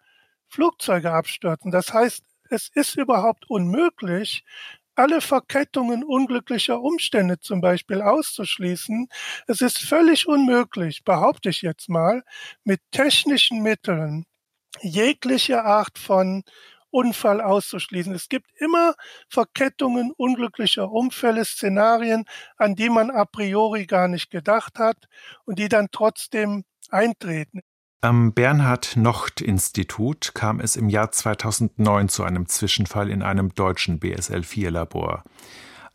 Flugzeuge 0.49 1.13
abstürzen. 1.13 1.71
Das 1.71 1.93
heißt, 1.93 2.25
es 2.51 2.71
ist 2.75 2.97
überhaupt 2.97 3.49
unmöglich, 3.49 4.45
alle 4.99 5.21
Verkettungen 5.21 6.05
unglücklicher 6.05 6.81
Umstände 6.81 7.39
zum 7.41 7.61
Beispiel 7.61 8.03
auszuschließen. 8.03 9.09
Es 9.47 9.61
ist 9.63 9.79
völlig 9.79 10.27
unmöglich, 10.29 11.05
behaupte 11.05 11.51
ich 11.51 11.63
jetzt 11.63 11.89
mal, 11.89 12.23
mit 12.65 12.81
technischen 12.93 13.63
Mitteln 13.63 14.25
jegliche 14.83 15.65
Art 15.65 15.99
von 15.99 16.43
Unfall 16.91 17.41
auszuschließen. 17.41 18.15
Es 18.15 18.29
gibt 18.29 18.51
immer 18.61 18.95
Verkettungen 19.29 20.13
unglücklicher 20.17 20.91
Umfälle, 20.91 21.45
Szenarien, 21.45 22.25
an 22.57 22.75
die 22.77 22.89
man 22.91 23.11
a 23.11 23.25
priori 23.27 23.87
gar 23.87 24.09
nicht 24.09 24.31
gedacht 24.31 24.79
hat 24.79 24.97
und 25.45 25.59
die 25.59 25.69
dann 25.69 25.89
trotzdem 25.93 26.65
eintreten. 26.91 27.61
Am 28.01 28.33
Bernhard-Nocht-Institut 28.33 30.31
kam 30.33 30.61
es 30.61 30.77
im 30.77 30.89
Jahr 30.89 31.11
2009 31.11 32.09
zu 32.09 32.23
einem 32.23 32.47
Zwischenfall 32.47 33.11
in 33.11 33.23
einem 33.23 33.53
deutschen 33.57 33.99
BSL-4-Labor. 33.99 35.25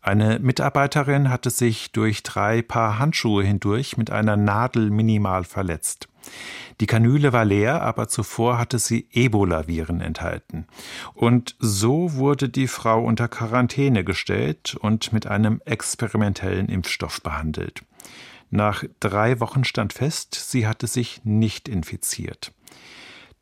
Eine 0.02 0.38
Mitarbeiterin 0.38 1.30
hatte 1.30 1.48
sich 1.48 1.92
durch 1.92 2.22
drei 2.22 2.60
Paar 2.60 2.98
Handschuhe 2.98 3.42
hindurch 3.42 3.96
mit 3.96 4.10
einer 4.10 4.36
Nadel 4.36 4.90
minimal 4.90 5.44
verletzt. 5.44 6.10
Die 6.78 6.86
Kanüle 6.86 7.32
war 7.32 7.46
leer, 7.46 7.80
aber 7.80 8.06
zuvor 8.08 8.58
hatte 8.58 8.78
sie 8.78 9.08
Ebola-Viren 9.10 10.02
enthalten. 10.02 10.66
Und 11.14 11.56
so 11.58 12.16
wurde 12.16 12.50
die 12.50 12.68
Frau 12.68 13.02
unter 13.02 13.28
Quarantäne 13.28 14.04
gestellt 14.04 14.76
und 14.78 15.14
mit 15.14 15.26
einem 15.26 15.62
experimentellen 15.64 16.68
Impfstoff 16.68 17.22
behandelt. 17.22 17.82
Nach 18.50 18.84
drei 19.00 19.40
Wochen 19.40 19.64
stand 19.64 19.92
fest, 19.92 20.34
sie 20.34 20.66
hatte 20.66 20.86
sich 20.86 21.20
nicht 21.24 21.68
infiziert. 21.68 22.52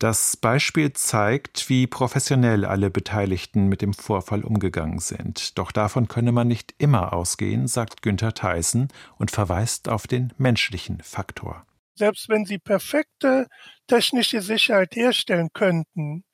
Das 0.02 0.36
Beispiel 0.36 0.92
zeigt, 0.94 1.68
wie 1.68 1.86
professionell 1.86 2.64
alle 2.64 2.90
Beteiligten 2.90 3.68
mit 3.68 3.82
dem 3.82 3.94
Vorfall 3.94 4.42
umgegangen 4.42 4.98
sind. 4.98 5.56
Doch 5.58 5.70
davon 5.70 6.08
könne 6.08 6.32
man 6.32 6.48
nicht 6.48 6.74
immer 6.78 7.12
ausgehen, 7.12 7.68
sagt 7.68 8.02
Günther 8.02 8.34
Theissen 8.34 8.88
und 9.16 9.30
verweist 9.30 9.88
auf 9.88 10.08
den 10.08 10.32
menschlichen 10.38 11.00
Faktor. 11.02 11.64
Selbst 11.94 12.28
wenn 12.28 12.44
Sie 12.44 12.58
perfekte 12.58 13.46
technische 13.86 14.42
Sicherheit 14.42 14.96
herstellen 14.96 15.50
könnten, 15.52 16.24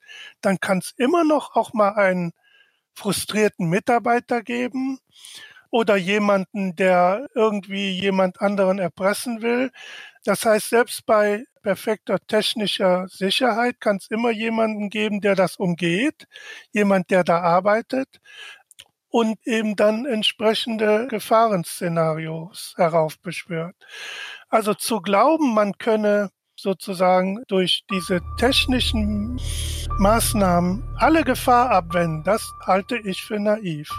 dann 0.41 0.59
kann 0.59 0.79
es 0.79 0.93
immer 0.97 1.23
noch 1.23 1.55
auch 1.55 1.71
mal 1.73 1.91
einen 1.91 2.31
frustrierten 2.95 3.69
Mitarbeiter 3.69 4.41
geben 4.41 4.99
oder 5.71 5.95
jemanden, 5.95 6.75
der 6.75 7.27
irgendwie 7.35 7.91
jemand 7.99 8.41
anderen 8.41 8.79
erpressen 8.79 9.41
will. 9.41 9.71
Das 10.25 10.45
heißt, 10.45 10.69
selbst 10.69 11.05
bei 11.05 11.45
perfekter 11.61 12.17
technischer 12.27 13.07
Sicherheit 13.09 13.79
kann 13.79 13.97
es 13.97 14.07
immer 14.09 14.31
jemanden 14.31 14.89
geben, 14.89 15.21
der 15.21 15.35
das 15.35 15.57
umgeht, 15.57 16.25
jemand, 16.71 17.09
der 17.11 17.23
da 17.23 17.41
arbeitet 17.41 18.19
und 19.09 19.37
eben 19.45 19.75
dann 19.75 20.05
entsprechende 20.05 21.07
Gefahrenszenarios 21.07 22.73
heraufbeschwört. 22.77 23.75
Also 24.49 24.73
zu 24.73 25.01
glauben, 25.01 25.53
man 25.53 25.77
könne 25.77 26.29
sozusagen 26.55 27.43
durch 27.47 27.83
diese 27.91 28.19
technischen 28.37 29.39
Maßnahmen 29.97 30.83
alle 30.97 31.23
Gefahr 31.23 31.71
abwenden, 31.71 32.23
das 32.23 32.51
halte 32.65 32.97
ich 32.97 33.23
für 33.23 33.39
naiv. 33.39 33.89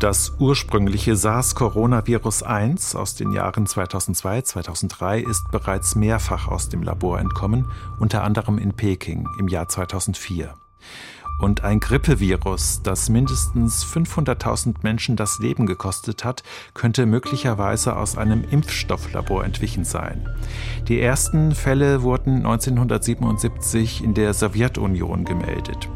Das 0.00 0.34
ursprüngliche 0.40 1.14
SARS-Coronavirus 1.14 2.42
1 2.42 2.96
aus 2.96 3.14
den 3.14 3.30
Jahren 3.30 3.66
2002, 3.66 4.42
2003 4.42 5.20
ist 5.20 5.50
bereits 5.52 5.94
mehrfach 5.94 6.48
aus 6.48 6.68
dem 6.68 6.82
Labor 6.82 7.20
entkommen, 7.20 7.70
unter 8.00 8.24
anderem 8.24 8.58
in 8.58 8.72
Peking 8.72 9.28
im 9.38 9.46
Jahr 9.46 9.68
2004. 9.68 10.54
Und 11.38 11.64
ein 11.64 11.80
Grippevirus, 11.80 12.82
das 12.82 13.08
mindestens 13.08 13.84
500.000 13.84 14.76
Menschen 14.82 15.16
das 15.16 15.38
Leben 15.38 15.66
gekostet 15.66 16.24
hat, 16.24 16.42
könnte 16.74 17.06
möglicherweise 17.06 17.96
aus 17.96 18.16
einem 18.16 18.44
Impfstofflabor 18.44 19.44
entwichen 19.44 19.84
sein. 19.84 20.28
Die 20.88 21.00
ersten 21.00 21.52
Fälle 21.54 22.02
wurden 22.02 22.36
1977 22.36 24.04
in 24.04 24.14
der 24.14 24.32
Sowjetunion 24.32 25.24
gemeldet. 25.24 25.88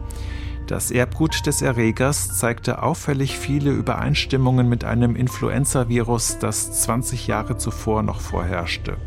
Das 0.69 0.91
Erbgut 0.91 1.47
des 1.47 1.63
Erregers 1.63 2.37
zeigte 2.37 2.83
auffällig 2.83 3.39
viele 3.39 3.71
Übereinstimmungen 3.71 4.69
mit 4.69 4.85
einem 4.85 5.17
Influenzavirus, 5.17 6.41
das 6.41 6.83
20 6.83 7.27
Jahre 7.27 7.57
zuvor 7.57 8.03
noch 8.03 8.21
vorherrschte. 8.21 8.99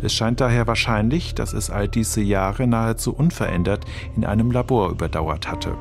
Es 0.00 0.14
scheint 0.14 0.40
daher 0.40 0.68
wahrscheinlich, 0.68 1.34
dass 1.34 1.54
es 1.54 1.70
all 1.70 1.88
diese 1.88 2.20
Jahre 2.20 2.68
nahezu 2.68 3.12
unverändert 3.12 3.84
in 4.14 4.24
einem 4.24 4.52
Labor 4.52 4.90
überdauert 4.90 5.50
hatte. 5.50 5.76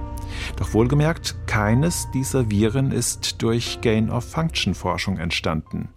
Doch 0.57 0.73
wohlgemerkt, 0.73 1.35
keines 1.45 2.09
dieser 2.09 2.49
Viren 2.49 2.91
ist 2.91 3.43
durch 3.43 3.81
Gain-of-Function-Forschung 3.81 5.19
entstanden. 5.19 5.89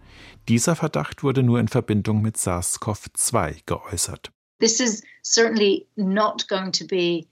Dieser 0.49 0.77
Verdacht 0.77 1.23
wurde 1.23 1.43
nur 1.43 1.61
in 1.61 1.69
Verbindung 1.69 2.21
mit 2.21 2.37
SARS-CoV-2 2.37 3.63
geäußert. 3.65 4.33
This 4.61 4.81
is 4.81 5.03
certainly 5.23 5.87
not 5.97 6.47
going 6.47 6.73
to 6.73 6.85
be 6.87 7.27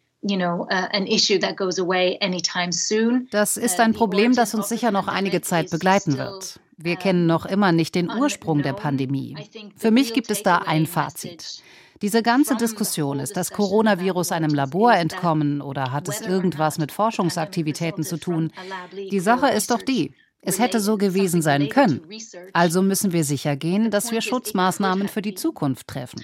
das 3.30 3.56
ist 3.56 3.80
ein 3.80 3.92
uh, 3.92 3.94
Problem, 3.94 4.34
das 4.34 4.54
uns 4.54 4.68
sicher 4.68 4.90
noch 4.90 5.08
einige 5.08 5.40
Zeit 5.40 5.70
begleiten 5.70 6.18
wird. 6.18 6.60
Wir 6.76 6.96
kennen 6.96 7.26
noch 7.26 7.46
immer 7.46 7.72
nicht 7.72 7.94
den 7.94 8.10
Ursprung 8.10 8.62
der 8.62 8.74
Pandemie. 8.74 9.36
Für 9.76 9.90
mich 9.90 10.12
gibt 10.12 10.30
es 10.30 10.42
da 10.42 10.58
ein 10.58 10.86
Fazit. 10.86 11.62
Diese 12.02 12.22
ganze 12.22 12.56
Diskussion, 12.56 13.20
ist 13.20 13.36
das 13.36 13.50
Coronavirus 13.50 14.32
einem 14.32 14.54
Labor 14.54 14.92
entkommen 14.92 15.62
oder 15.62 15.92
hat 15.92 16.08
es 16.08 16.20
irgendwas 16.20 16.76
mit 16.76 16.92
Forschungsaktivitäten 16.92 18.04
zu 18.04 18.18
tun? 18.18 18.52
Die 19.10 19.20
Sache 19.20 19.48
ist 19.48 19.70
doch 19.70 19.80
die, 19.80 20.12
es 20.42 20.58
hätte 20.58 20.80
so 20.80 20.96
gewesen 20.96 21.42
sein 21.42 21.68
können. 21.68 22.02
Also 22.52 22.82
müssen 22.82 23.12
wir 23.12 23.24
sicher 23.24 23.56
gehen, 23.56 23.90
dass 23.90 24.12
wir 24.12 24.20
Schutzmaßnahmen 24.20 25.08
für 25.08 25.22
die 25.22 25.34
Zukunft 25.34 25.88
treffen. 25.88 26.22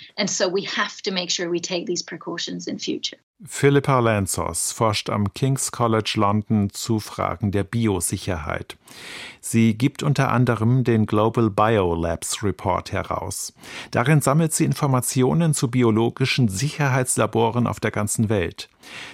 Philippa 3.44 3.98
Lanzos 3.98 4.70
forscht 4.70 5.10
am 5.10 5.34
King's 5.34 5.72
College 5.72 6.14
London 6.14 6.70
zu 6.70 7.00
Fragen 7.00 7.50
der 7.50 7.64
Biosicherheit. 7.64 8.76
Sie 9.40 9.74
gibt 9.76 10.04
unter 10.04 10.30
anderem 10.30 10.84
den 10.84 11.06
Global 11.06 11.50
Biolabs 11.50 12.44
Report 12.44 12.92
heraus. 12.92 13.52
Darin 13.90 14.20
sammelt 14.20 14.52
sie 14.52 14.64
Informationen 14.64 15.54
zu 15.54 15.68
biologischen 15.68 16.46
Sicherheitslaboren 16.46 17.66
auf 17.66 17.80
der 17.80 17.90
ganzen 17.90 18.28
Welt. 18.28 18.68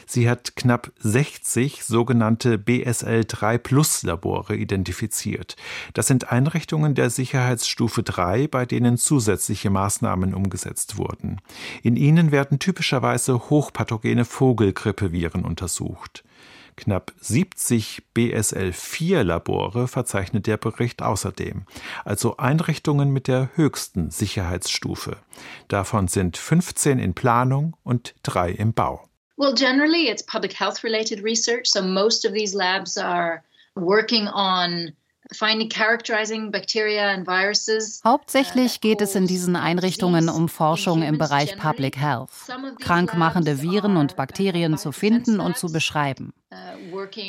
Sie 0.06 0.28
hat 0.28 0.56
knapp 0.56 0.90
60 0.98 1.84
sogenannte 1.84 2.58
BSL 2.58 3.24
3 3.26 3.58
Plus 3.58 4.02
Labore 4.02 4.56
identifiziert. 4.56 5.56
Das 5.94 6.06
sind 6.06 6.32
Einrichtungen 6.32 6.94
der 6.94 7.10
Sicherheitsstufe 7.10 8.02
3, 8.02 8.48
bei 8.48 8.64
denen 8.64 8.96
zusätzliche 8.96 9.70
Maßnahmen 9.70 10.34
umgesetzt 10.34 10.96
wurden. 10.96 11.40
In 11.82 11.96
ihnen 11.96 12.32
werden 12.32 12.58
typischerweise 12.58 13.50
hochpathogene 13.50 14.17
Vogelgrippeviren 14.24 15.44
untersucht. 15.44 16.24
Knapp 16.76 17.12
70 17.20 18.02
BSL-4-Labore 18.14 19.88
verzeichnet 19.88 20.46
der 20.46 20.56
Bericht 20.56 21.02
außerdem, 21.02 21.64
also 22.04 22.36
Einrichtungen 22.36 23.10
mit 23.10 23.26
der 23.26 23.50
höchsten 23.56 24.10
Sicherheitsstufe. 24.10 25.16
Davon 25.66 26.06
sind 26.06 26.36
15 26.36 27.00
in 27.00 27.14
Planung 27.14 27.76
und 27.82 28.14
drei 28.22 28.50
im 28.50 28.74
Bau. 28.74 29.08
Well, 29.36 29.54
generally 29.54 30.08
it's 30.08 30.22
public 30.22 30.52
health 30.58 30.82
related 30.84 31.22
research. 31.22 31.66
So 31.66 31.82
most 31.82 32.24
of 32.24 32.32
these 32.32 32.56
labs 32.56 32.96
are 32.96 33.42
working 33.74 34.28
on 34.28 34.92
Hauptsächlich 38.04 38.80
geht 38.80 39.02
es 39.02 39.14
in 39.14 39.26
diesen 39.26 39.56
Einrichtungen 39.56 40.28
um 40.28 40.48
Forschung 40.48 41.02
im 41.02 41.18
Bereich 41.18 41.56
Public 41.58 41.96
Health, 41.98 42.30
krankmachende 42.80 43.60
Viren 43.60 43.96
und 43.96 44.16
Bakterien 44.16 44.78
zu 44.78 44.92
finden 44.92 45.40
und 45.40 45.58
zu 45.58 45.70
beschreiben. 45.70 46.32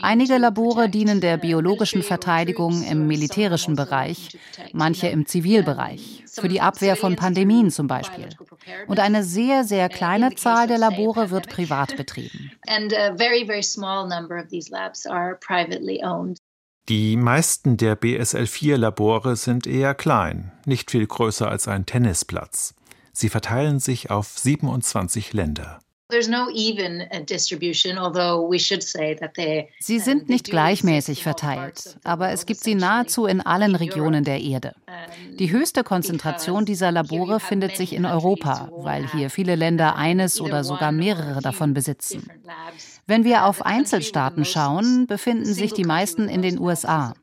Einige 0.01 0.37
Labore 0.37 0.87
dienen 0.89 1.19
der 1.19 1.37
biologischen 1.37 2.03
Verteidigung 2.03 2.83
im 2.83 3.05
militärischen 3.05 3.75
Bereich, 3.75 4.37
manche 4.71 5.07
im 5.07 5.25
Zivilbereich, 5.25 6.23
für 6.25 6.47
die 6.47 6.61
Abwehr 6.61 6.95
von 6.95 7.17
Pandemien 7.17 7.69
zum 7.69 7.87
Beispiel. 7.87 8.29
Und 8.87 8.99
eine 8.99 9.23
sehr, 9.23 9.65
sehr 9.65 9.89
kleine 9.89 10.35
Zahl 10.35 10.67
der 10.67 10.77
Labore 10.77 11.31
wird 11.31 11.49
privat 11.49 11.97
betrieben. 11.97 12.51
Die 16.89 17.17
meisten 17.17 17.77
der 17.77 17.96
BSL-4-Labore 17.96 19.36
sind 19.36 19.67
eher 19.67 19.93
klein, 19.93 20.51
nicht 20.65 20.89
viel 20.89 21.05
größer 21.05 21.48
als 21.48 21.67
ein 21.67 21.86
Tennisplatz. 21.86 22.74
Sie 23.13 23.29
verteilen 23.29 23.79
sich 23.79 24.10
auf 24.10 24.39
27 24.39 25.34
Länder. 25.34 25.81
Sie 29.79 30.00
sind 30.00 30.29
nicht 30.29 30.46
gleichmäßig 30.50 31.22
verteilt, 31.22 31.98
aber 32.03 32.31
es 32.31 32.48
gibt 32.48 32.62
sie 32.62 32.74
nahezu 32.74 33.27
in 33.27 33.41
allen 33.41 33.75
Regionen 33.75 34.24
der 34.24 34.41
Erde. 34.41 34.74
Die 35.38 35.51
höchste 35.51 35.84
Konzentration 35.84 36.65
dieser 36.65 36.91
Labore 36.91 37.39
findet 37.39 37.77
sich 37.77 37.93
in 37.93 38.08
Europa, 38.08 38.72
weil 38.77 39.08
hier 39.12 39.29
viele 39.29 39.53
Länder 39.55 39.96
eines 39.96 40.41
oder 40.41 40.63
sogar 40.63 40.91
mehrere 40.91 41.41
davon 41.41 41.75
besitzen. 41.75 42.27
Wenn 43.09 43.23
wir 43.23 43.45
auf 43.45 43.65
Einzelstaaten 43.65 44.45
schauen, 44.45 45.07
befinden 45.07 45.51
sich 45.51 45.73
die 45.73 45.83
meisten 45.83 46.29
in 46.29 46.43
den 46.43 46.59
USA. 46.59 47.15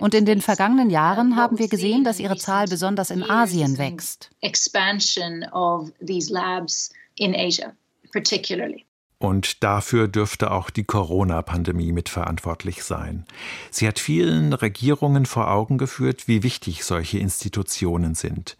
Und 0.00 0.14
in 0.14 0.24
den 0.24 0.40
vergangenen 0.40 0.88
Jahren 0.88 1.36
haben 1.36 1.58
wir 1.58 1.68
gesehen, 1.68 2.04
dass 2.04 2.18
ihre 2.18 2.38
Zahl 2.38 2.66
besonders 2.68 3.10
in 3.10 3.22
Asien 3.22 3.76
wächst. 3.76 4.30
Expansion 4.40 5.44
of 5.52 5.92
these 6.00 6.32
labs 6.32 6.90
in 7.16 7.34
Asia 7.34 7.74
particularly. 8.12 8.85
Und 9.18 9.62
dafür 9.64 10.08
dürfte 10.08 10.50
auch 10.50 10.68
die 10.68 10.84
Corona-Pandemie 10.84 11.92
mitverantwortlich 11.92 12.82
sein. 12.84 13.24
Sie 13.70 13.88
hat 13.88 13.98
vielen 13.98 14.52
Regierungen 14.52 15.24
vor 15.24 15.50
Augen 15.50 15.78
geführt, 15.78 16.28
wie 16.28 16.42
wichtig 16.42 16.84
solche 16.84 17.18
Institutionen 17.18 18.14
sind. 18.14 18.58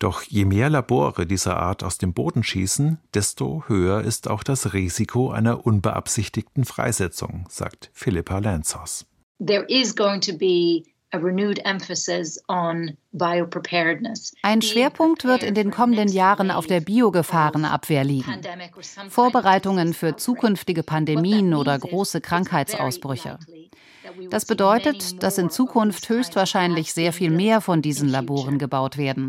Doch 0.00 0.22
je 0.24 0.44
mehr 0.44 0.70
Labore 0.70 1.24
dieser 1.24 1.56
Art 1.58 1.84
aus 1.84 1.98
dem 1.98 2.14
Boden 2.14 2.42
schießen, 2.42 2.98
desto 3.14 3.62
höher 3.68 4.00
ist 4.00 4.28
auch 4.28 4.42
das 4.42 4.72
Risiko 4.72 5.30
einer 5.30 5.64
unbeabsichtigten 5.64 6.64
Freisetzung, 6.64 7.46
sagt 7.48 7.90
Philippa 7.92 8.38
Lanzos. 8.38 9.06
There 9.44 9.64
is 9.68 9.94
going 9.94 10.20
to 10.22 10.36
be 10.36 10.82
ein 14.42 14.62
Schwerpunkt 14.62 15.24
wird 15.24 15.42
in 15.42 15.54
den 15.54 15.70
kommenden 15.70 16.08
Jahren 16.08 16.50
auf 16.50 16.66
der 16.66 16.80
Biogefahrenabwehr 16.80 18.04
liegen. 18.04 18.40
Vorbereitungen 19.10 19.92
für 19.92 20.16
zukünftige 20.16 20.82
Pandemien 20.82 21.52
oder 21.54 21.78
große 21.78 22.22
Krankheitsausbrüche. 22.22 23.38
Das 24.30 24.44
bedeutet, 24.44 25.22
dass 25.22 25.38
in 25.38 25.50
Zukunft 25.50 26.08
höchstwahrscheinlich 26.08 26.92
sehr 26.92 27.12
viel 27.12 27.30
mehr 27.30 27.60
von 27.60 27.82
diesen 27.82 28.08
Laboren 28.08 28.58
gebaut 28.58 28.96
werden. 28.96 29.28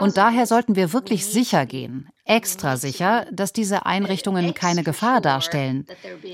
Und 0.00 0.16
daher 0.16 0.46
sollten 0.46 0.76
wir 0.76 0.92
wirklich 0.92 1.26
sicher 1.26 1.66
gehen, 1.66 2.08
extra 2.24 2.76
sicher, 2.76 3.26
dass 3.32 3.52
diese 3.52 3.86
Einrichtungen 3.86 4.54
keine 4.54 4.82
Gefahr 4.82 5.20
darstellen, 5.20 5.86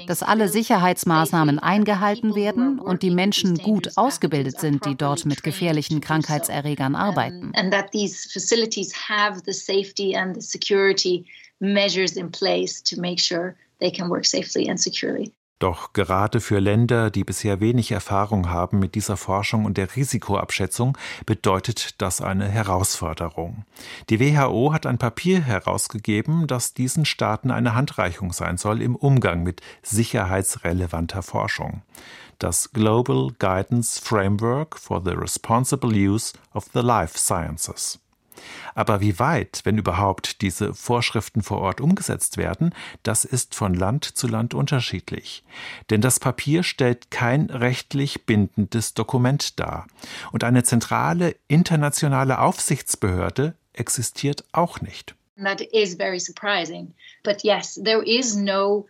dass 0.06 0.22
alle 0.22 0.48
Sicherheitsmaßnahmen 0.48 1.58
eingehalten 1.58 2.34
werden 2.34 2.78
und 2.78 3.02
die 3.02 3.10
Menschen 3.10 3.58
gut 3.58 3.96
ausgebildet 3.96 4.60
sind, 4.60 4.84
die 4.86 4.96
dort 4.96 5.26
mit 5.26 5.42
gefährlichen 5.42 6.00
Krankheitserregern 6.00 6.94
arbeiten. 6.94 7.52
measures 11.60 12.16
in 12.16 12.30
place 12.30 12.80
to 12.80 13.00
make 13.00 13.20
sure 13.20 13.56
they 13.80 13.90
can 13.90 14.08
work 14.08 14.24
safely 14.24 14.68
and 14.68 14.80
securely. 14.80 15.32
Doch 15.60 15.92
gerade 15.92 16.40
für 16.40 16.58
Länder, 16.58 17.10
die 17.10 17.22
bisher 17.22 17.60
wenig 17.60 17.92
Erfahrung 17.92 18.48
haben 18.48 18.78
mit 18.78 18.94
dieser 18.94 19.18
Forschung 19.18 19.66
und 19.66 19.76
der 19.76 19.94
Risikoabschätzung, 19.94 20.96
bedeutet 21.26 22.00
das 22.00 22.22
eine 22.22 22.48
Herausforderung. 22.48 23.66
Die 24.08 24.20
WHO 24.20 24.72
hat 24.72 24.86
ein 24.86 24.96
Papier 24.96 25.42
herausgegeben, 25.42 26.46
das 26.46 26.72
diesen 26.72 27.04
Staaten 27.04 27.50
eine 27.50 27.74
Handreichung 27.74 28.32
sein 28.32 28.56
soll 28.56 28.80
im 28.80 28.96
Umgang 28.96 29.42
mit 29.42 29.60
sicherheitsrelevanter 29.82 31.22
Forschung. 31.22 31.82
Das 32.38 32.72
Global 32.72 33.28
Guidance 33.38 34.00
Framework 34.02 34.78
for 34.78 35.02
the 35.04 35.10
Responsible 35.10 35.92
Use 35.92 36.32
of 36.54 36.68
the 36.72 36.80
Life 36.80 37.18
Sciences. 37.18 37.99
Aber 38.74 39.00
wie 39.00 39.18
weit, 39.18 39.60
wenn 39.64 39.78
überhaupt, 39.78 40.42
diese 40.42 40.74
Vorschriften 40.74 41.42
vor 41.42 41.58
Ort 41.58 41.80
umgesetzt 41.80 42.36
werden, 42.36 42.74
das 43.02 43.24
ist 43.24 43.54
von 43.54 43.74
Land 43.74 44.04
zu 44.04 44.26
Land 44.26 44.54
unterschiedlich. 44.54 45.44
Denn 45.90 46.00
das 46.00 46.20
Papier 46.20 46.62
stellt 46.62 47.10
kein 47.10 47.50
rechtlich 47.50 48.26
bindendes 48.26 48.94
Dokument 48.94 49.58
dar. 49.58 49.86
Und 50.32 50.44
eine 50.44 50.64
zentrale 50.64 51.36
internationale 51.48 52.38
Aufsichtsbehörde 52.38 53.54
existiert 53.72 54.44
auch 54.52 54.80
nicht. 54.80 55.14
That 55.42 55.60
is 55.60 55.94
very 55.94 56.20
surprising. 56.20 56.92
But 57.22 57.42
yes, 57.42 57.80
there 57.82 58.02
is 58.02 58.36
no 58.36 58.86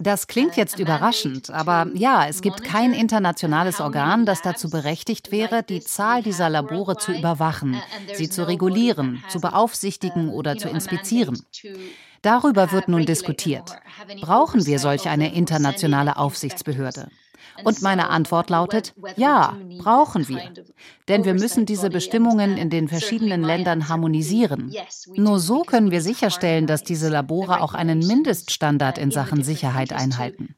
das 0.00 0.26
klingt 0.26 0.56
jetzt 0.56 0.78
überraschend, 0.78 1.48
aber 1.48 1.86
ja, 1.94 2.26
es 2.28 2.42
gibt 2.42 2.62
kein 2.62 2.92
internationales 2.92 3.80
Organ, 3.80 4.26
das 4.26 4.42
dazu 4.42 4.68
berechtigt 4.68 5.32
wäre, 5.32 5.62
die 5.62 5.80
Zahl 5.80 6.22
dieser 6.22 6.50
Labore 6.50 6.98
zu 6.98 7.12
überwachen, 7.12 7.80
sie 8.12 8.28
zu 8.28 8.46
regulieren, 8.46 9.24
zu 9.30 9.40
beaufsichtigen 9.40 10.28
oder 10.28 10.58
zu 10.58 10.68
inspizieren. 10.68 11.42
Darüber 12.20 12.70
wird 12.70 12.88
nun 12.88 13.06
diskutiert. 13.06 13.72
Brauchen 14.20 14.66
wir 14.66 14.78
solch 14.78 15.08
eine 15.08 15.34
internationale 15.34 16.18
Aufsichtsbehörde? 16.18 17.08
Und 17.64 17.82
meine 17.82 18.08
Antwort 18.08 18.50
lautet, 18.50 18.94
ja, 19.16 19.56
brauchen 19.78 20.28
wir. 20.28 20.42
Denn 21.08 21.24
wir 21.24 21.34
müssen 21.34 21.66
diese 21.66 21.90
Bestimmungen 21.90 22.56
in 22.56 22.70
den 22.70 22.88
verschiedenen 22.88 23.42
Ländern 23.42 23.88
harmonisieren. 23.88 24.74
Nur 25.14 25.38
so 25.38 25.62
können 25.62 25.90
wir 25.90 26.00
sicherstellen, 26.00 26.66
dass 26.66 26.82
diese 26.82 27.08
Labore 27.08 27.60
auch 27.60 27.74
einen 27.74 27.98
Mindeststandard 27.98 28.98
in 28.98 29.10
Sachen 29.10 29.42
Sicherheit 29.42 29.92
einhalten. 29.92 30.54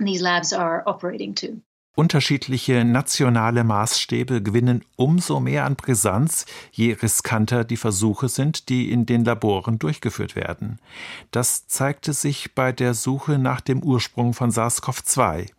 these 0.00 0.22
labs 0.22 0.52
are 0.52 0.82
operating 0.86 1.34
to. 1.34 1.60
Unterschiedliche 2.00 2.82
nationale 2.86 3.62
Maßstäbe 3.62 4.40
gewinnen 4.42 4.86
umso 4.96 5.38
mehr 5.38 5.66
an 5.66 5.76
Brisanz, 5.76 6.46
je 6.72 6.94
riskanter 6.94 7.62
die 7.62 7.76
Versuche 7.76 8.30
sind, 8.30 8.70
die 8.70 8.90
in 8.90 9.04
den 9.04 9.22
Laboren 9.22 9.78
durchgeführt 9.78 10.34
werden. 10.34 10.78
Das 11.30 11.66
zeigte 11.66 12.14
sich 12.14 12.54
bei 12.54 12.72
der 12.72 12.94
Suche 12.94 13.36
nach 13.36 13.60
dem 13.60 13.82
Ursprung 13.82 14.32
von 14.32 14.50
SARS-CoV-2. 14.50 15.50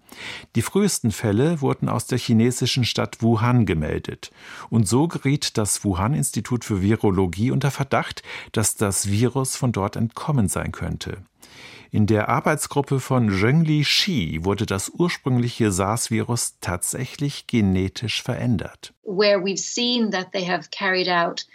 Die 0.56 0.64
frühesten 0.64 1.12
Fälle 1.12 1.62
wurden 1.62 1.88
aus 1.88 2.08
der 2.08 2.18
chinesischen 2.18 2.86
Stadt 2.86 3.22
Wuhan 3.22 3.68
gemeldet. 3.68 4.32
Und 4.72 4.88
so 4.88 5.08
geriet 5.08 5.60
das 5.60 5.84
Wuhan-Institut 5.84 6.66
für 6.66 6.82
Virologie 6.82 7.52
unter 7.52 7.70
Verdacht, 7.70 8.24
dass 8.52 8.76
das 8.76 9.12
Virus 9.12 9.56
von 9.56 9.74
dort 9.74 9.96
entkommen 9.96 10.48
sein 10.48 10.72
könnte. 10.72 11.20
In 11.94 12.08
der 12.08 12.30
Arbeitsgruppe 12.30 13.02
von 13.02 13.30
Zhengli 13.30 13.84
Shi 13.84 14.46
wurde 14.46 14.66
das 14.66 14.90
ursprüngliche 14.90 15.74
SARS-Virus 15.74 16.56
tatsächlich 16.62 17.48
genetisch 17.48 18.24
verändert. 18.24 18.94
Where 19.04 19.40
we've 19.40 19.60
seen 19.60 20.12
that 20.12 20.32
they 20.32 20.46
have 20.46 20.70
carried 20.72 21.10
out 21.10 21.46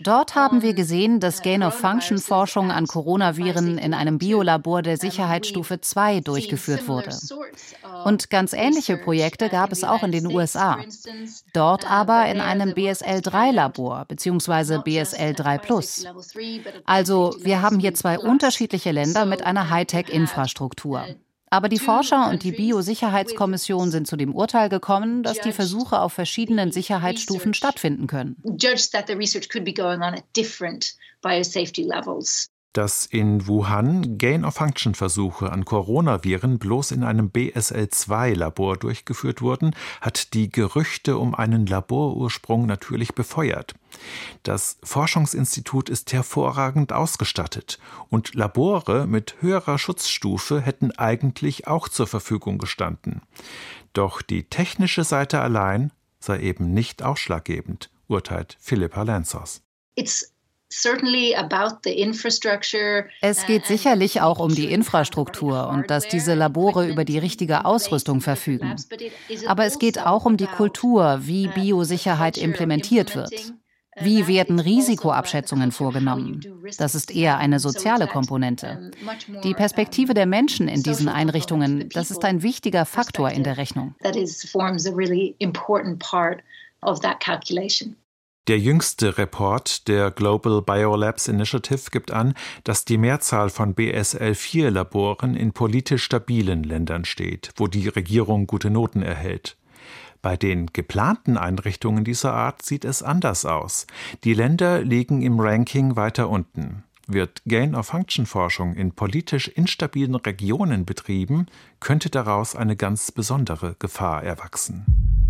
Dort 0.00 0.34
haben 0.34 0.62
wir 0.62 0.74
gesehen, 0.74 1.20
dass 1.20 1.42
Gain-of-Function-Forschung 1.42 2.70
an 2.70 2.86
Coronaviren 2.86 3.78
in 3.78 3.94
einem 3.94 4.18
Biolabor 4.18 4.82
der 4.82 4.98
Sicherheitsstufe 4.98 5.80
2 5.80 6.20
durchgeführt 6.20 6.86
wurde. 6.86 7.16
Und 8.04 8.30
ganz 8.30 8.52
ähnliche 8.52 8.98
Projekte 8.98 9.48
gab 9.48 9.72
es 9.72 9.84
auch 9.84 10.02
in 10.02 10.12
den 10.12 10.26
USA. 10.26 10.78
Dort 11.54 11.90
aber 11.90 12.26
in 12.26 12.40
einem 12.40 12.74
BSL-3-Labor 12.74 14.04
bzw. 14.04 14.76
BSL-3 14.78 15.58
Plus. 15.58 16.04
Also 16.84 17.34
wir 17.40 17.62
haben 17.62 17.80
hier 17.80 17.94
zwei 17.94 18.18
unterschiedliche 18.18 18.92
Länder 18.92 19.24
mit 19.24 19.42
einer 19.42 19.70
Hightech-Infrastruktur. 19.70 21.06
Aber 21.48 21.68
die 21.68 21.78
Forscher 21.78 22.28
und 22.28 22.42
die 22.42 22.52
Biosicherheitskommission 22.52 23.90
sind 23.90 24.06
zu 24.06 24.16
dem 24.16 24.34
Urteil 24.34 24.68
gekommen, 24.68 25.22
dass 25.22 25.40
die 25.40 25.52
Versuche 25.52 26.00
auf 26.00 26.12
verschiedenen 26.12 26.72
Sicherheitsstufen 26.72 27.54
stattfinden 27.54 28.06
können. 28.06 28.36
Dass 32.76 33.06
in 33.06 33.46
Wuhan 33.46 34.18
Gain-of-Function-Versuche 34.18 35.50
an 35.50 35.64
Coronaviren 35.64 36.58
bloß 36.58 36.90
in 36.90 37.04
einem 37.04 37.30
BSL-2-Labor 37.30 38.76
durchgeführt 38.76 39.40
wurden, 39.40 39.74
hat 40.02 40.34
die 40.34 40.50
Gerüchte 40.50 41.16
um 41.16 41.34
einen 41.34 41.64
Laborursprung 41.64 42.66
natürlich 42.66 43.14
befeuert. 43.14 43.76
Das 44.42 44.76
Forschungsinstitut 44.82 45.88
ist 45.88 46.12
hervorragend 46.12 46.92
ausgestattet 46.92 47.78
und 48.10 48.34
Labore 48.34 49.06
mit 49.06 49.36
höherer 49.40 49.78
Schutzstufe 49.78 50.60
hätten 50.60 50.90
eigentlich 50.90 51.66
auch 51.66 51.88
zur 51.88 52.06
Verfügung 52.06 52.58
gestanden. 52.58 53.22
Doch 53.94 54.20
die 54.20 54.42
technische 54.50 55.04
Seite 55.04 55.40
allein 55.40 55.92
sei 56.18 56.40
eben 56.40 56.74
nicht 56.74 57.02
ausschlaggebend, 57.02 57.90
urteilt 58.06 58.58
Philippa 58.60 59.02
Lanzos. 59.02 59.62
It's 59.94 60.35
es 63.20 63.46
geht 63.46 63.66
sicherlich 63.66 64.20
auch 64.20 64.40
um 64.40 64.54
die 64.54 64.72
Infrastruktur 64.72 65.68
und 65.68 65.90
dass 65.90 66.08
diese 66.08 66.34
Labore 66.34 66.88
über 66.88 67.04
die 67.04 67.18
richtige 67.18 67.64
Ausrüstung 67.64 68.20
verfügen. 68.20 68.74
Aber 69.46 69.64
es 69.64 69.78
geht 69.78 70.00
auch 70.00 70.24
um 70.24 70.36
die 70.36 70.46
Kultur, 70.46 71.20
wie 71.22 71.48
Biosicherheit 71.48 72.36
implementiert 72.36 73.14
wird. 73.14 73.54
Wie 73.98 74.26
werden 74.26 74.58
Risikoabschätzungen 74.60 75.72
vorgenommen? 75.72 76.40
Das 76.76 76.94
ist 76.94 77.14
eher 77.14 77.38
eine 77.38 77.60
soziale 77.60 78.06
Komponente. 78.06 78.90
Die 79.42 79.54
Perspektive 79.54 80.12
der 80.12 80.26
Menschen 80.26 80.68
in 80.68 80.82
diesen 80.82 81.08
Einrichtungen, 81.08 81.88
das 81.90 82.10
ist 82.10 82.24
ein 82.24 82.42
wichtiger 82.42 82.84
Faktor 82.84 83.30
in 83.30 83.42
der 83.42 83.56
Rechnung. 83.56 83.94
Der 88.48 88.60
jüngste 88.60 89.18
Report 89.18 89.88
der 89.88 90.12
Global 90.12 90.62
Biolabs 90.62 91.26
Initiative 91.26 91.90
gibt 91.90 92.12
an, 92.12 92.34
dass 92.62 92.84
die 92.84 92.96
Mehrzahl 92.96 93.50
von 93.50 93.74
BSL-4-Laboren 93.74 95.34
in 95.34 95.52
politisch 95.52 96.04
stabilen 96.04 96.62
Ländern 96.62 97.04
steht, 97.04 97.50
wo 97.56 97.66
die 97.66 97.88
Regierung 97.88 98.46
gute 98.46 98.70
Noten 98.70 99.02
erhält. 99.02 99.56
Bei 100.22 100.36
den 100.36 100.68
geplanten 100.68 101.36
Einrichtungen 101.36 102.04
dieser 102.04 102.34
Art 102.34 102.62
sieht 102.62 102.84
es 102.84 103.02
anders 103.02 103.44
aus. 103.44 103.88
Die 104.22 104.34
Länder 104.34 104.80
liegen 104.80 105.22
im 105.22 105.40
Ranking 105.40 105.96
weiter 105.96 106.28
unten. 106.28 106.84
Wird 107.08 107.42
Gain-of-Function-Forschung 107.46 108.74
in 108.74 108.92
politisch 108.92 109.48
instabilen 109.48 110.14
Regionen 110.14 110.84
betrieben, 110.84 111.46
könnte 111.80 112.10
daraus 112.10 112.54
eine 112.54 112.76
ganz 112.76 113.10
besondere 113.10 113.74
Gefahr 113.80 114.22
erwachsen. 114.22 115.25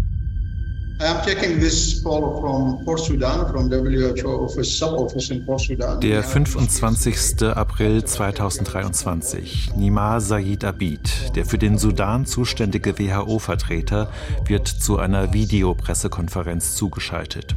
Der 6.01 6.23
25. 6.23 7.43
April 7.43 8.03
2023. 8.03 9.73
Nima 9.77 10.21
Said 10.21 10.65
Abid, 10.65 11.37
der 11.37 11.45
für 11.45 11.59
den 11.59 11.77
Sudan 11.77 12.25
zuständige 12.25 12.99
WHO-Vertreter, 12.99 14.11
wird 14.47 14.69
zu 14.69 14.99
einer 14.99 15.35
Videopressekonferenz 15.35 16.77
zugeschaltet. 16.77 17.57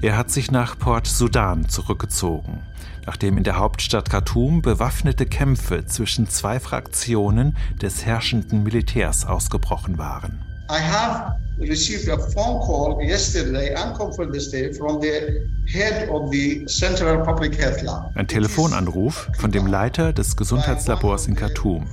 Er 0.00 0.16
hat 0.16 0.30
sich 0.30 0.52
nach 0.52 0.78
Port 0.78 1.08
Sudan 1.08 1.68
zurückgezogen 1.68 2.62
nachdem 3.06 3.38
in 3.38 3.44
der 3.44 3.56
Hauptstadt 3.56 4.10
Khartoum 4.10 4.60
bewaffnete 4.60 5.24
Kämpfe 5.24 5.86
zwischen 5.86 6.28
zwei 6.28 6.60
Fraktionen 6.60 7.56
des 7.80 8.04
herrschenden 8.04 8.64
Militärs 8.64 9.24
ausgebrochen 9.24 9.96
waren. 9.96 10.47
I 10.70 10.80
have 10.80 11.32
received 11.58 12.08
a 12.08 12.18
phone 12.18 12.60
call 12.60 13.02
yesterday, 13.02 13.74
unconfirmed 13.74 14.34
day, 14.52 14.70
from 14.74 15.00
the 15.00 15.48
head 15.66 16.08
of 16.10 16.30
the 16.30 16.66
Central 16.68 17.24
Public 17.24 17.56
Health 17.56 17.80
Lab. 17.82 18.12
Ein 18.14 18.28
Telefonanruf 18.28 19.30
von 19.38 19.50
dem 19.50 19.66
Leiter 19.66 20.12
des 20.12 20.36
Gesundheitslabors 20.36 21.26
in 21.26 21.36
Khartoum. 21.36 21.86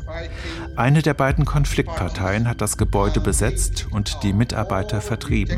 Eine 0.76 1.02
der 1.02 1.14
beiden 1.14 1.46
Konfliktparteien 1.46 2.50
hat 2.50 2.60
das 2.60 2.76
Gebäude 2.76 3.22
besetzt 3.22 3.88
und 3.92 4.24
die 4.24 4.34
Mitarbeiter 4.34 5.00
vertrieben. 5.00 5.58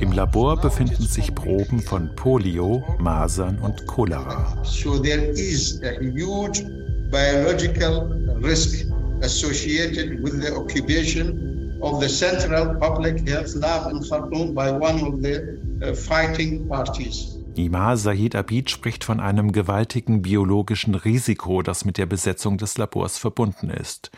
Im 0.00 0.10
Labor 0.10 0.60
befinden 0.60 1.06
sich 1.06 1.36
Proben 1.36 1.80
von 1.80 2.16
Polio, 2.16 2.82
Masern 2.98 3.58
und 3.58 3.86
Cholera. 3.86 4.56
So 4.64 4.98
there 4.98 5.22
is 5.22 5.80
a 5.84 6.00
huge 6.00 6.64
biological 7.12 8.12
risk 8.42 8.86
associated 9.22 10.20
with 10.20 10.42
the 10.42 10.52
occupation 10.52 11.53
of 11.84 12.00
the 12.00 12.08
Central 12.08 12.74
Public 12.78 13.28
Health 13.28 13.54
Lab 13.54 13.90
in 13.90 14.00
Khartoum 14.00 14.54
by 14.54 14.70
one 14.70 15.02
of 15.02 15.22
the 15.22 15.60
uh, 15.82 15.94
fighting 15.94 16.66
parties. 16.66 17.36
Imar 17.56 17.96
Said 17.96 18.34
Abid 18.34 18.70
spricht 18.70 19.04
von 19.04 19.20
einem 19.20 19.52
gewaltigen 19.52 20.22
biologischen 20.22 20.96
Risiko, 20.96 21.62
das 21.62 21.84
mit 21.84 21.98
der 21.98 22.06
Besetzung 22.06 22.58
des 22.58 22.78
Labors 22.78 23.18
verbunden 23.18 23.70
ist. 23.70 24.10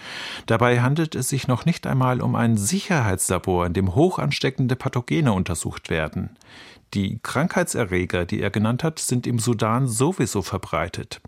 Dabei 0.46 0.80
handelt 0.80 1.14
es 1.14 1.28
sich 1.28 1.46
noch 1.46 1.66
nicht 1.66 1.86
einmal 1.86 2.22
um 2.22 2.34
ein 2.34 2.56
Sicherheitslabor, 2.56 3.66
in 3.66 3.74
dem 3.74 3.94
hochansteckende 3.94 4.74
Pathogene 4.76 5.34
untersucht 5.34 5.90
werden. 5.90 6.30
Die 6.94 7.18
Krankheitserreger, 7.22 8.24
die 8.24 8.40
er 8.40 8.50
genannt 8.50 8.82
hat, 8.82 9.00
sind 9.00 9.26
im 9.26 9.38
Sudan 9.38 9.86
sowieso 9.86 10.40
verbreitet. 10.40 11.20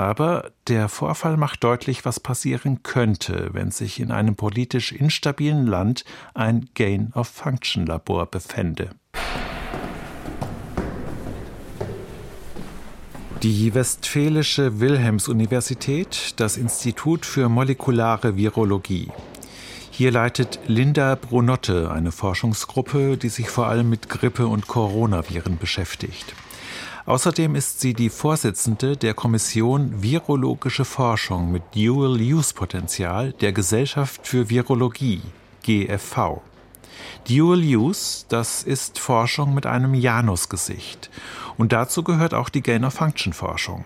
Aber 0.00 0.52
der 0.66 0.88
Vorfall 0.88 1.36
macht 1.36 1.62
deutlich, 1.62 2.06
was 2.06 2.20
passieren 2.20 2.82
könnte, 2.82 3.50
wenn 3.52 3.70
sich 3.70 4.00
in 4.00 4.10
einem 4.10 4.34
politisch 4.34 4.92
instabilen 4.92 5.66
Land 5.66 6.06
ein 6.32 6.70
Gain-of-Function-Labor 6.72 8.24
befände. 8.24 8.92
Die 13.42 13.74
Westfälische 13.74 14.80
Wilhelms-Universität, 14.80 16.32
das 16.40 16.56
Institut 16.56 17.26
für 17.26 17.50
molekulare 17.50 18.36
Virologie. 18.38 19.10
Hier 19.90 20.12
leitet 20.12 20.60
Linda 20.66 21.14
Brunotte 21.14 21.90
eine 21.90 22.10
Forschungsgruppe, 22.10 23.18
die 23.18 23.28
sich 23.28 23.50
vor 23.50 23.66
allem 23.66 23.90
mit 23.90 24.08
Grippe 24.08 24.46
und 24.46 24.66
Coronaviren 24.66 25.58
beschäftigt. 25.58 26.34
Außerdem 27.06 27.54
ist 27.54 27.80
sie 27.80 27.94
die 27.94 28.10
Vorsitzende 28.10 28.96
der 28.96 29.14
Kommission 29.14 30.02
Virologische 30.02 30.84
Forschung 30.84 31.50
mit 31.50 31.62
Dual-Use-Potenzial 31.74 33.32
der 33.32 33.52
Gesellschaft 33.52 34.26
für 34.26 34.50
Virologie, 34.50 35.22
GFV. 35.62 36.42
Dual 37.28 37.60
Use, 37.60 38.24
das 38.28 38.62
ist 38.62 38.98
Forschung 38.98 39.54
mit 39.54 39.66
einem 39.66 39.94
Janusgesicht. 39.94 41.10
Und 41.56 41.72
dazu 41.72 42.02
gehört 42.02 42.34
auch 42.34 42.48
die 42.48 42.62
Gain-of-Function-Forschung. 42.62 43.84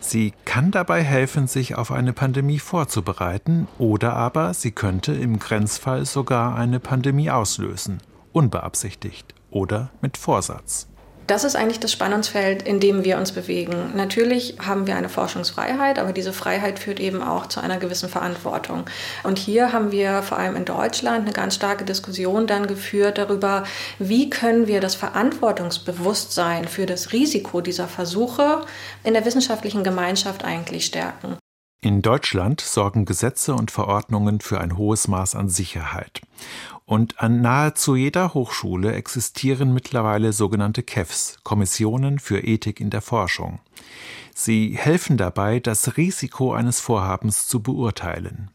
Sie 0.00 0.32
kann 0.44 0.70
dabei 0.70 1.02
helfen, 1.02 1.46
sich 1.46 1.76
auf 1.76 1.90
eine 1.90 2.12
Pandemie 2.12 2.58
vorzubereiten, 2.58 3.68
oder 3.78 4.14
aber 4.14 4.54
sie 4.54 4.72
könnte 4.72 5.12
im 5.12 5.38
Grenzfall 5.38 6.04
sogar 6.04 6.56
eine 6.56 6.78
Pandemie 6.78 7.30
auslösen, 7.30 7.98
unbeabsichtigt 8.32 9.34
oder 9.50 9.90
mit 10.00 10.16
Vorsatz. 10.16 10.91
Das 11.32 11.44
ist 11.44 11.56
eigentlich 11.56 11.80
das 11.80 11.90
Spannungsfeld, 11.92 12.62
in 12.62 12.78
dem 12.78 13.04
wir 13.04 13.16
uns 13.16 13.32
bewegen. 13.32 13.92
Natürlich 13.96 14.56
haben 14.58 14.86
wir 14.86 14.96
eine 14.96 15.08
Forschungsfreiheit, 15.08 15.98
aber 15.98 16.12
diese 16.12 16.34
Freiheit 16.34 16.78
führt 16.78 17.00
eben 17.00 17.22
auch 17.22 17.46
zu 17.46 17.58
einer 17.60 17.78
gewissen 17.78 18.10
Verantwortung. 18.10 18.84
Und 19.22 19.38
hier 19.38 19.72
haben 19.72 19.92
wir 19.92 20.22
vor 20.22 20.38
allem 20.38 20.56
in 20.56 20.66
Deutschland 20.66 21.20
eine 21.22 21.32
ganz 21.32 21.54
starke 21.54 21.86
Diskussion 21.86 22.46
dann 22.46 22.66
geführt 22.66 23.16
darüber, 23.16 23.64
wie 23.98 24.28
können 24.28 24.66
wir 24.66 24.82
das 24.82 24.94
Verantwortungsbewusstsein 24.94 26.68
für 26.68 26.84
das 26.84 27.14
Risiko 27.14 27.62
dieser 27.62 27.88
Versuche 27.88 28.60
in 29.02 29.14
der 29.14 29.24
wissenschaftlichen 29.24 29.84
Gemeinschaft 29.84 30.44
eigentlich 30.44 30.84
stärken. 30.84 31.38
In 31.84 32.00
Deutschland 32.00 32.60
sorgen 32.60 33.06
Gesetze 33.06 33.56
und 33.56 33.72
Verordnungen 33.72 34.38
für 34.38 34.60
ein 34.60 34.76
hohes 34.76 35.08
Maß 35.08 35.34
an 35.34 35.48
Sicherheit. 35.48 36.20
Und 36.86 37.18
an 37.20 37.40
nahezu 37.40 37.96
jeder 37.96 38.34
Hochschule 38.34 38.92
existieren 38.92 39.74
mittlerweile 39.74 40.32
sogenannte 40.32 40.84
KEFs, 40.84 41.38
Kommissionen 41.42 42.20
für 42.20 42.38
Ethik 42.38 42.78
in 42.78 42.90
der 42.90 43.00
Forschung. 43.00 43.58
Sie 44.32 44.76
helfen 44.78 45.16
dabei, 45.16 45.58
das 45.58 45.96
Risiko 45.96 46.52
eines 46.52 46.78
Vorhabens 46.78 47.48
zu 47.48 47.64
beurteilen. 47.64 48.52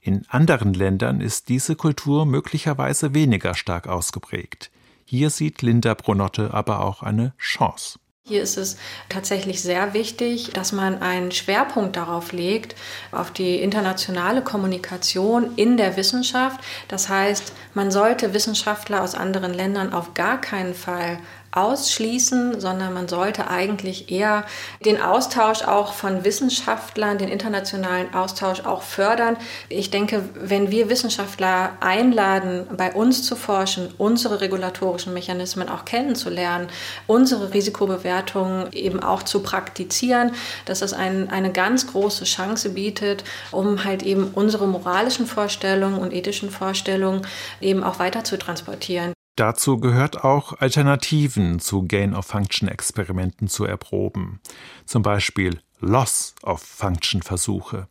In 0.00 0.24
anderen 0.28 0.72
Ländern 0.72 1.20
ist 1.20 1.48
diese 1.48 1.74
Kultur 1.74 2.24
möglicherweise 2.24 3.14
weniger 3.14 3.56
stark 3.56 3.88
ausgeprägt. 3.88 4.70
Hier 5.04 5.30
sieht 5.30 5.62
Linda 5.62 5.94
Brunotte 5.94 6.54
aber 6.54 6.84
auch 6.84 7.02
eine 7.02 7.34
Chance. 7.36 7.98
Hier 8.30 8.44
ist 8.44 8.58
es 8.58 8.76
tatsächlich 9.08 9.60
sehr 9.60 9.92
wichtig, 9.92 10.50
dass 10.52 10.70
man 10.70 11.02
einen 11.02 11.32
Schwerpunkt 11.32 11.96
darauf 11.96 12.30
legt, 12.30 12.76
auf 13.10 13.32
die 13.32 13.56
internationale 13.56 14.40
Kommunikation 14.40 15.56
in 15.56 15.76
der 15.76 15.96
Wissenschaft. 15.96 16.60
Das 16.86 17.08
heißt, 17.08 17.52
man 17.74 17.90
sollte 17.90 18.32
Wissenschaftler 18.32 19.02
aus 19.02 19.16
anderen 19.16 19.52
Ländern 19.52 19.92
auf 19.92 20.14
gar 20.14 20.40
keinen 20.40 20.74
Fall 20.74 21.18
ausschließen, 21.52 22.60
sondern 22.60 22.94
man 22.94 23.08
sollte 23.08 23.48
eigentlich 23.48 24.10
eher 24.10 24.44
den 24.84 25.00
Austausch 25.00 25.62
auch 25.62 25.92
von 25.92 26.24
Wissenschaftlern, 26.24 27.18
den 27.18 27.28
internationalen 27.28 28.12
Austausch 28.14 28.60
auch 28.60 28.82
fördern. 28.82 29.36
Ich 29.68 29.90
denke, 29.90 30.22
wenn 30.34 30.70
wir 30.70 30.88
Wissenschaftler 30.88 31.72
einladen, 31.80 32.66
bei 32.76 32.92
uns 32.92 33.22
zu 33.22 33.36
forschen, 33.36 33.92
unsere 33.98 34.40
regulatorischen 34.40 35.14
Mechanismen 35.14 35.68
auch 35.68 35.84
kennenzulernen, 35.84 36.68
unsere 37.06 37.52
Risikobewertung 37.52 38.00
Bewertung 38.10 38.72
eben 38.72 39.00
auch 39.02 39.22
zu 39.22 39.40
praktizieren, 39.40 40.32
dass 40.64 40.80
das 40.80 40.92
ein, 40.92 41.30
eine 41.30 41.52
ganz 41.52 41.86
große 41.86 42.24
Chance 42.24 42.70
bietet, 42.70 43.24
um 43.50 43.84
halt 43.84 44.02
eben 44.02 44.30
unsere 44.34 44.66
moralischen 44.66 45.26
Vorstellungen 45.26 45.98
und 45.98 46.12
ethischen 46.12 46.50
Vorstellungen 46.50 47.26
eben 47.60 47.82
auch 47.82 47.98
weiter 47.98 48.24
zu 48.24 48.38
transportieren. 48.38 49.12
Dazu 49.40 49.80
gehört 49.80 50.22
auch 50.22 50.60
Alternativen 50.60 51.58
zu 51.60 51.88
Gain-of-Function-Experimenten 51.88 53.48
zu 53.48 53.64
erproben. 53.64 54.38
Zum 54.84 55.02
Beispiel 55.02 55.62
Loss-of-Function-Versuche. 55.78 57.88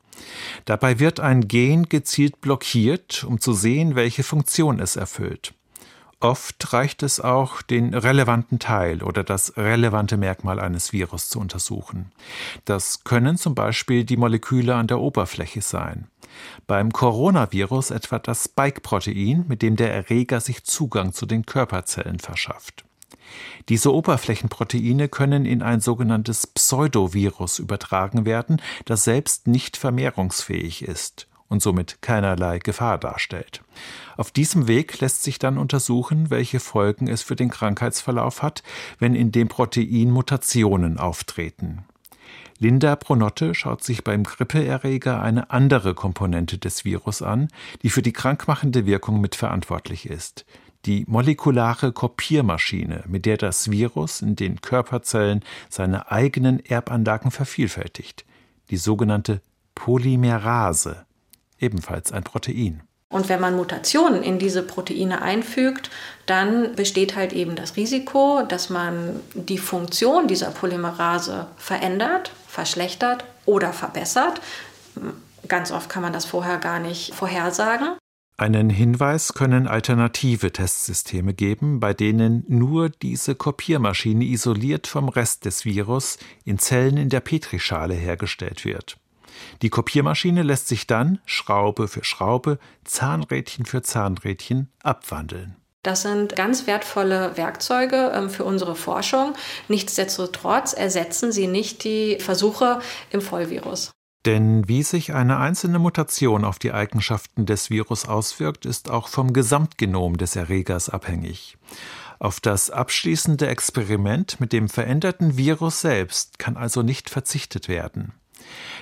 Dabei 0.66 1.00
wird 1.00 1.20
ein 1.20 1.48
Gen 1.48 1.90
gezielt 1.90 2.40
blockiert, 2.40 3.24
um 3.24 3.42
zu 3.42 3.54
sehen, 3.54 3.96
welche 3.96 4.22
Funktion 4.22 4.80
es 4.80 4.96
erfüllt. 4.96 5.56
Oft 6.22 6.74
reicht 6.74 7.02
es 7.02 7.22
auch, 7.22 7.62
den 7.62 7.94
relevanten 7.94 8.60
Teil 8.60 9.04
oder 9.04 9.24
das 9.24 9.56
relevante 9.56 10.18
Merkmal 10.18 10.60
eines 10.60 10.92
Virus 10.92 11.30
zu 11.30 11.40
untersuchen. 11.40 12.12
Das 12.66 13.06
können 13.06 13.38
zum 13.38 13.56
Beispiel 13.56 14.04
die 14.04 14.18
Moleküle 14.18 14.76
an 14.76 14.88
der 14.88 15.00
Oberfläche 15.00 15.62
sein. 15.62 16.08
Beim 16.68 16.92
Coronavirus 16.92 17.92
etwa 17.92 18.20
das 18.20 18.46
Spike-Protein, 18.46 19.46
mit 19.48 19.62
dem 19.62 19.78
der 19.78 19.94
Erreger 19.94 20.42
sich 20.42 20.66
Zugang 20.66 21.14
zu 21.14 21.26
den 21.26 21.46
Körperzellen 21.46 22.20
verschafft. 22.20 22.84
Diese 23.70 23.94
Oberflächenproteine 23.94 25.08
können 25.08 25.46
in 25.46 25.62
ein 25.62 25.80
sogenanntes 25.80 26.48
Pseudovirus 26.48 27.60
übertragen 27.60 28.26
werden, 28.26 28.62
das 28.84 29.06
selbst 29.06 29.48
nicht 29.48 29.78
vermehrungsfähig 29.78 30.82
ist 30.82 31.29
und 31.50 31.62
somit 31.62 32.02
keinerlei 32.02 32.60
Gefahr 32.60 32.98
darstellt. 32.98 33.62
Auf 34.16 34.32
diesem 34.32 34.68
Weg 34.68 35.00
lässt 35.02 35.24
sich 35.24 35.40
dann 35.40 35.58
untersuchen, 35.58 36.30
welche 36.30 36.60
Folgen 36.60 37.08
es 37.08 37.22
für 37.22 37.36
den 37.36 37.50
Krankheitsverlauf 37.50 38.42
hat, 38.42 38.64
wenn 39.00 39.16
in 39.16 39.32
dem 39.32 39.48
Protein 39.50 40.12
Mutationen 40.12 40.98
auftreten. 40.98 41.86
Linda 42.62 42.98
Pronotte 42.98 43.56
schaut 43.56 43.84
sich 43.84 44.04
beim 44.04 44.24
Grippeerreger 44.24 45.22
eine 45.22 45.50
andere 45.50 45.94
Komponente 45.94 46.58
des 46.58 46.84
Virus 46.84 47.22
an, 47.22 47.48
die 47.84 47.90
für 47.90 48.02
die 48.02 48.12
krankmachende 48.12 48.86
Wirkung 48.86 49.22
mitverantwortlich 49.22 50.10
ist. 50.10 50.46
Die 50.86 51.06
molekulare 51.08 51.94
Kopiermaschine, 51.94 53.04
mit 53.08 53.26
der 53.26 53.38
das 53.38 53.72
Virus 53.72 54.22
in 54.22 54.36
den 54.36 54.62
Körperzellen 54.62 55.44
seine 55.70 56.12
eigenen 56.12 56.64
Erbanlagen 56.66 57.32
vervielfältigt. 57.32 58.26
Die 58.70 58.78
sogenannte 58.78 59.42
Polymerase, 59.76 61.06
ebenfalls 61.60 62.12
ein 62.12 62.24
Protein. 62.24 62.84
Und 63.12 63.28
wenn 63.28 63.42
man 63.42 63.56
Mutationen 63.56 64.22
in 64.22 64.38
diese 64.38 64.62
Proteine 64.62 65.24
einfügt, 65.24 65.90
dann 66.28 66.76
besteht 66.76 67.16
halt 67.16 67.34
eben 67.34 67.56
das 67.56 67.76
Risiko, 67.76 68.44
dass 68.48 68.70
man 68.70 69.20
die 69.34 69.58
Funktion 69.58 70.28
dieser 70.28 70.52
Polymerase 70.52 71.48
verändert, 71.58 72.32
verschlechtert 72.48 73.26
oder 73.46 73.74
verbessert. 73.74 74.42
Ganz 75.48 75.72
oft 75.72 75.90
kann 75.90 76.04
man 76.04 76.14
das 76.14 76.26
vorher 76.26 76.60
gar 76.60 76.80
nicht 76.80 77.16
vorhersagen. 77.16 77.98
Einen 78.38 78.70
Hinweis 78.70 79.34
können 79.34 79.68
alternative 79.68 80.54
Testsysteme 80.54 81.34
geben, 81.34 81.80
bei 81.80 81.96
denen 81.96 82.46
nur 82.48 82.90
diese 82.90 83.34
Kopiermaschine 83.34 84.24
isoliert 84.24 84.86
vom 84.86 85.10
Rest 85.10 85.46
des 85.46 85.66
Virus 85.66 86.20
in 86.46 86.60
Zellen 86.60 86.98
in 86.98 87.10
der 87.10 87.22
Petrischale 87.22 87.96
hergestellt 87.96 88.66
wird. 88.66 88.99
Die 89.62 89.70
Kopiermaschine 89.70 90.44
lässt 90.44 90.68
sich 90.68 90.88
dann 90.88 91.20
Schraube 91.26 91.88
für 91.88 92.04
Schraube, 92.04 92.60
Zahnrädchen 92.84 93.66
für 93.66 93.82
Zahnrädchen 93.82 94.70
abwandeln. 94.84 95.56
Das 95.84 96.02
sind 96.02 96.36
ganz 96.36 96.68
wertvolle 96.68 97.38
Werkzeuge 97.38 98.12
ähm, 98.14 98.30
für 98.30 98.44
unsere 98.44 98.76
Forschung. 98.76 99.34
Nichtsdestotrotz 99.70 100.74
ersetzen 100.74 101.32
sie 101.32 101.48
nicht 101.48 101.84
die 101.84 102.18
Versuche 102.20 102.80
im 103.12 103.22
Vollvirus. 103.22 103.92
Denn 104.26 104.68
wie 104.68 104.84
sich 104.84 105.14
eine 105.14 105.38
einzelne 105.38 105.80
Mutation 105.80 106.44
auf 106.44 106.60
die 106.60 106.74
Eigenschaften 106.74 107.46
des 107.46 107.70
Virus 107.70 108.06
auswirkt, 108.06 108.66
ist 108.66 108.90
auch 108.90 109.08
vom 109.08 109.32
Gesamtgenom 109.32 110.18
des 110.18 110.36
Erregers 110.36 110.90
abhängig. 110.90 111.58
Auf 112.20 112.42
das 112.42 112.70
abschließende 112.70 113.48
Experiment 113.48 114.42
mit 114.42 114.52
dem 114.52 114.68
veränderten 114.68 115.38
Virus 115.38 115.80
selbst 115.80 116.38
kann 116.38 116.58
also 116.58 116.82
nicht 116.82 117.10
verzichtet 117.10 117.70
werden. 117.70 118.12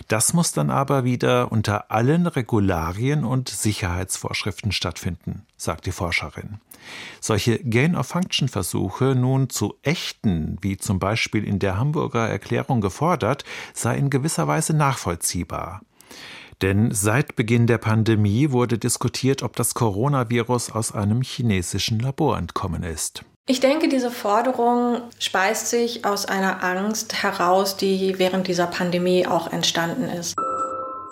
Das 0.07 0.33
muss 0.33 0.51
dann 0.51 0.69
aber 0.69 1.03
wieder 1.03 1.51
unter 1.51 1.91
allen 1.91 2.27
Regularien 2.27 3.23
und 3.23 3.49
Sicherheitsvorschriften 3.49 4.71
stattfinden, 4.71 5.45
sagt 5.57 5.85
die 5.85 5.91
Forscherin. 5.91 6.59
Solche 7.19 7.59
Gain-of-Function-Versuche 7.59 9.15
nun 9.15 9.49
zu 9.49 9.75
echten, 9.81 10.57
wie 10.61 10.77
zum 10.77 10.99
Beispiel 10.99 11.43
in 11.43 11.59
der 11.59 11.77
Hamburger 11.77 12.27
Erklärung 12.27 12.81
gefordert, 12.81 13.43
sei 13.73 13.97
in 13.97 14.09
gewisser 14.09 14.47
Weise 14.47 14.73
nachvollziehbar. 14.73 15.81
Denn 16.61 16.91
seit 16.91 17.35
Beginn 17.35 17.67
der 17.67 17.77
Pandemie 17.77 18.51
wurde 18.51 18.79
diskutiert, 18.79 19.43
ob 19.43 19.55
das 19.55 19.73
Coronavirus 19.73 20.71
aus 20.71 20.91
einem 20.91 21.21
chinesischen 21.21 21.99
Labor 21.99 22.37
entkommen 22.37 22.83
ist. 22.83 23.25
Ich 23.49 23.61
denke, 23.61 23.87
diese 23.87 24.11
Forderung 24.11 25.03
speist 25.19 25.69
sich 25.69 26.03
aus 26.03 26.25
einer 26.25 26.65
Angst 26.65 27.23
heraus, 27.23 27.77
die 27.77 28.19
während 28.19 28.47
dieser 28.47 28.67
Pandemie 28.67 29.25
auch 29.25 29.53
entstanden 29.53 30.09
ist. 30.09 30.35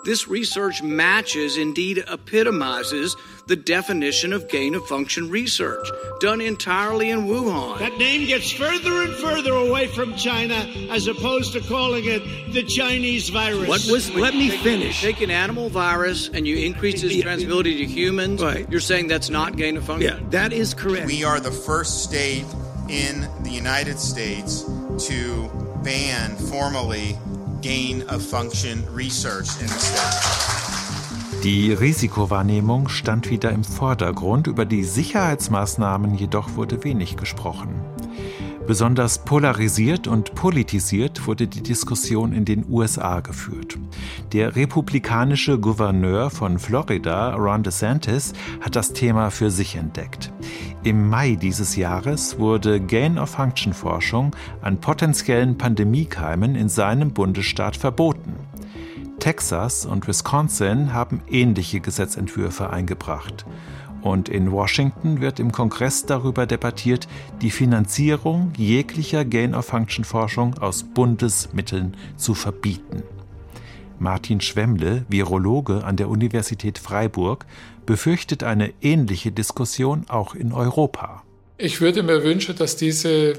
This 0.06 0.28
research 0.28 0.84
matches, 0.84 1.56
indeed 1.56 2.04
epitomizes, 2.06 3.16
the 3.48 3.56
definition 3.56 4.32
of 4.32 4.48
gain 4.48 4.76
of 4.76 4.86
function 4.86 5.30
research, 5.30 5.84
done 6.20 6.40
entirely 6.40 7.10
in 7.10 7.26
Wuhan. 7.26 7.80
That 7.80 7.98
name 7.98 8.24
gets 8.28 8.52
further 8.52 9.02
and 9.02 9.12
further 9.16 9.52
away 9.52 9.88
from 9.88 10.14
China 10.14 10.54
as 10.90 11.08
opposed 11.08 11.54
to 11.54 11.60
calling 11.60 12.04
it 12.04 12.22
the 12.52 12.62
Chinese 12.62 13.30
virus. 13.30 13.68
What 13.68 13.84
was, 13.90 14.14
let 14.14 14.32
me 14.32 14.48
finish. 14.48 15.02
Take 15.02 15.22
an 15.22 15.32
animal 15.32 15.70
virus 15.70 16.28
and 16.28 16.46
you 16.46 16.56
increase 16.58 17.02
its 17.02 17.16
transmissibility 17.16 17.76
to 17.78 17.84
humans. 17.84 18.40
Right. 18.40 18.70
You're 18.70 18.78
saying 18.78 19.08
that's 19.08 19.28
not 19.28 19.56
gain 19.56 19.76
of 19.76 19.84
function? 19.86 20.20
Yeah, 20.20 20.28
that 20.30 20.52
is 20.52 20.72
correct. 20.72 21.06
We 21.06 21.24
are 21.24 21.40
the 21.40 21.50
first 21.50 22.04
state 22.04 22.46
in 22.88 23.28
the 23.42 23.50
United 23.50 23.98
States 23.98 24.62
to 25.08 25.50
ban 25.82 26.36
formally 26.36 27.18
Die 31.42 31.72
Risikowahrnehmung 31.72 32.88
stand 32.88 33.28
wieder 33.28 33.50
im 33.50 33.64
Vordergrund, 33.64 34.46
über 34.46 34.64
die 34.64 34.84
Sicherheitsmaßnahmen 34.84 36.14
jedoch 36.14 36.54
wurde 36.54 36.84
wenig 36.84 37.16
gesprochen. 37.16 37.80
Besonders 38.66 39.18
polarisiert 39.18 40.08
und 40.08 40.34
politisiert 40.34 41.26
wurde 41.28 41.46
die 41.46 41.62
Diskussion 41.62 42.32
in 42.32 42.44
den 42.44 42.64
USA 42.68 43.20
geführt. 43.20 43.78
Der 44.32 44.56
republikanische 44.56 45.60
Gouverneur 45.60 46.30
von 46.30 46.58
Florida, 46.58 47.34
Ron 47.34 47.62
DeSantis, 47.62 48.32
hat 48.60 48.74
das 48.74 48.92
Thema 48.92 49.30
für 49.30 49.52
sich 49.52 49.76
entdeckt. 49.76 50.32
Im 50.82 51.08
Mai 51.08 51.36
dieses 51.36 51.76
Jahres 51.76 52.40
wurde 52.40 52.80
Gain-of-Function-Forschung 52.80 54.34
an 54.62 54.80
potenziellen 54.80 55.56
Pandemiekeimen 55.56 56.56
in 56.56 56.68
seinem 56.68 57.12
Bundesstaat 57.12 57.76
verboten. 57.76 58.34
Texas 59.20 59.86
und 59.86 60.08
Wisconsin 60.08 60.92
haben 60.92 61.22
ähnliche 61.30 61.80
Gesetzentwürfe 61.80 62.70
eingebracht. 62.70 63.46
Und 64.02 64.28
in 64.28 64.52
Washington 64.52 65.20
wird 65.20 65.40
im 65.40 65.52
Kongress 65.52 66.06
darüber 66.06 66.46
debattiert, 66.46 67.08
die 67.42 67.50
Finanzierung 67.50 68.52
jeglicher 68.56 69.24
Gain-of-Function-Forschung 69.24 70.58
aus 70.58 70.84
Bundesmitteln 70.84 71.96
zu 72.16 72.34
verbieten. 72.34 73.02
Martin 73.98 74.40
Schwemmle, 74.40 75.06
Virologe 75.08 75.84
an 75.84 75.96
der 75.96 76.08
Universität 76.08 76.78
Freiburg, 76.78 77.46
befürchtet 77.86 78.42
eine 78.42 78.72
ähnliche 78.82 79.32
Diskussion 79.32 80.04
auch 80.08 80.34
in 80.34 80.52
Europa. 80.52 81.22
Ich 81.58 81.80
würde 81.80 82.02
mir 82.02 82.22
wünschen, 82.22 82.56
dass 82.56 82.76
diese 82.76 83.34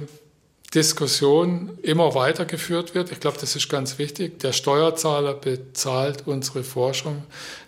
Diskussion 0.76 1.78
immer 1.82 2.14
weitergeführt 2.14 2.94
wird. 2.94 3.12
Ich 3.12 3.22
glaube, 3.22 3.38
das 3.40 3.56
ist 3.56 3.70
ganz 3.70 4.00
wichtig. 4.00 4.40
Der 4.40 4.52
Steuerzahler 4.52 5.34
bezahlt 5.34 6.28
unsere 6.28 6.64
Forschung. 6.64 7.24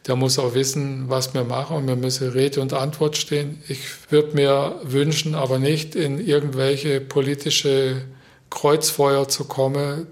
Der 0.06 0.18
muss 0.18 0.38
auch 0.38 0.54
wissen, 0.54 1.06
was 1.08 1.34
wir 1.34 1.46
machen 1.46 1.78
und 1.78 1.88
wir 1.88 1.96
müssen 1.96 2.30
Rede 2.30 2.60
und 2.60 2.74
Antwort 2.74 3.16
stehen. 3.16 3.64
Ich 3.70 4.12
würde 4.12 4.36
mir 4.36 4.82
wünschen, 4.84 5.34
aber 5.34 5.60
nicht 5.60 5.96
in 5.96 6.20
irgendwelche 6.20 7.00
politische 7.00 8.02
Kreuzfeuer 8.50 9.30
zu 9.30 9.46
kommen, 9.46 10.08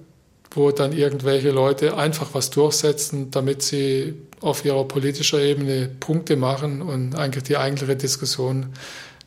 wo 0.52 0.72
dann 0.72 0.94
irgendwelche 0.94 1.52
Leute 1.52 1.98
einfach 1.98 2.30
was 2.34 2.52
durchsetzen, 2.52 3.32
damit 3.32 3.64
sie 3.64 4.14
auf 4.40 4.64
ihrer 4.64 4.88
politischen 4.88 5.42
Ebene 5.42 5.90
Punkte 6.00 6.38
machen 6.38 6.82
und 6.82 7.16
eigentlich 7.16 7.44
die 7.44 7.58
eigentliche 7.58 7.98
Diskussion 7.98 8.68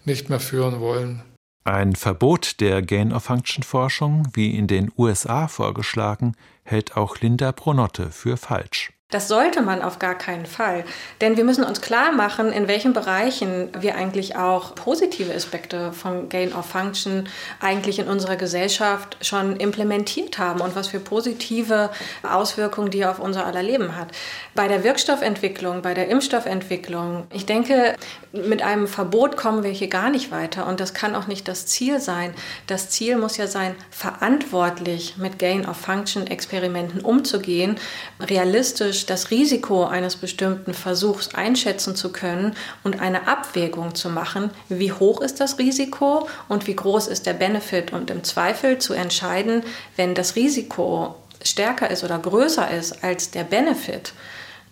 nicht 0.06 0.30
mehr 0.30 0.40
führen 0.40 0.80
wollen. 0.80 1.22
Ein 1.64 1.94
Verbot 1.94 2.60
der 2.60 2.80
Gain-of-Function-Forschung, 2.80 4.28
wie 4.32 4.56
in 4.56 4.66
den 4.66 4.90
USA 4.96 5.46
vorgeschlagen, 5.46 6.34
hält 6.64 6.96
auch 6.96 7.18
Linda 7.18 7.52
Pronotte 7.52 8.10
für 8.10 8.38
falsch. 8.38 8.92
Das 9.10 9.26
sollte 9.26 9.60
man 9.60 9.82
auf 9.82 9.98
gar 9.98 10.16
keinen 10.16 10.46
Fall. 10.46 10.84
Denn 11.20 11.36
wir 11.36 11.44
müssen 11.44 11.64
uns 11.64 11.80
klar 11.80 12.12
machen, 12.12 12.52
in 12.52 12.68
welchen 12.68 12.92
Bereichen 12.92 13.68
wir 13.78 13.96
eigentlich 13.96 14.36
auch 14.36 14.74
positive 14.76 15.34
Aspekte 15.34 15.92
von 15.92 16.28
Gain 16.28 16.52
of 16.54 16.66
Function 16.66 17.28
eigentlich 17.60 17.98
in 17.98 18.06
unserer 18.06 18.36
Gesellschaft 18.36 19.16
schon 19.20 19.56
implementiert 19.56 20.38
haben 20.38 20.60
und 20.60 20.76
was 20.76 20.88
für 20.88 21.00
positive 21.00 21.90
Auswirkungen 22.22 22.90
die 22.90 23.04
auf 23.04 23.18
unser 23.18 23.46
aller 23.46 23.62
Leben 23.62 23.96
hat. 23.96 24.08
Bei 24.54 24.68
der 24.68 24.84
Wirkstoffentwicklung, 24.84 25.82
bei 25.82 25.94
der 25.94 26.08
Impfstoffentwicklung, 26.08 27.26
ich 27.32 27.46
denke, 27.46 27.96
mit 28.32 28.62
einem 28.62 28.86
Verbot 28.86 29.36
kommen 29.36 29.64
wir 29.64 29.70
hier 29.70 29.88
gar 29.88 30.10
nicht 30.10 30.30
weiter 30.30 30.66
und 30.66 30.78
das 30.78 30.94
kann 30.94 31.16
auch 31.16 31.26
nicht 31.26 31.48
das 31.48 31.66
Ziel 31.66 32.00
sein. 32.00 32.32
Das 32.68 32.90
Ziel 32.90 33.16
muss 33.16 33.36
ja 33.36 33.48
sein, 33.48 33.74
verantwortlich 33.90 35.16
mit 35.16 35.38
Gain 35.40 35.68
of 35.68 35.76
Function 35.76 36.28
Experimenten 36.28 37.00
umzugehen, 37.00 37.76
realistisch 38.20 38.99
praktisch 39.00 39.06
das 39.06 39.30
Risiko 39.30 39.84
eines 39.84 40.16
bestimmten 40.16 40.74
Versuchs 40.74 41.34
einschätzen 41.34 41.96
zu 41.96 42.12
können 42.12 42.54
und 42.84 43.00
eine 43.00 43.28
Abwägung 43.28 43.94
zu 43.94 44.10
machen, 44.10 44.50
wie 44.68 44.92
hoch 44.92 45.20
ist 45.20 45.40
das 45.40 45.58
Risiko 45.58 46.28
und 46.48 46.66
wie 46.66 46.76
groß 46.76 47.08
ist 47.08 47.26
der 47.26 47.34
Benefit. 47.34 47.92
Und 47.92 48.10
im 48.10 48.24
Zweifel 48.24 48.78
zu 48.78 48.92
entscheiden, 48.92 49.62
wenn 49.96 50.14
das 50.14 50.36
Risiko 50.36 51.14
stärker 51.42 51.90
ist 51.90 52.04
oder 52.04 52.18
größer 52.18 52.70
ist 52.70 53.02
als 53.02 53.30
der 53.30 53.44
Benefit, 53.44 54.12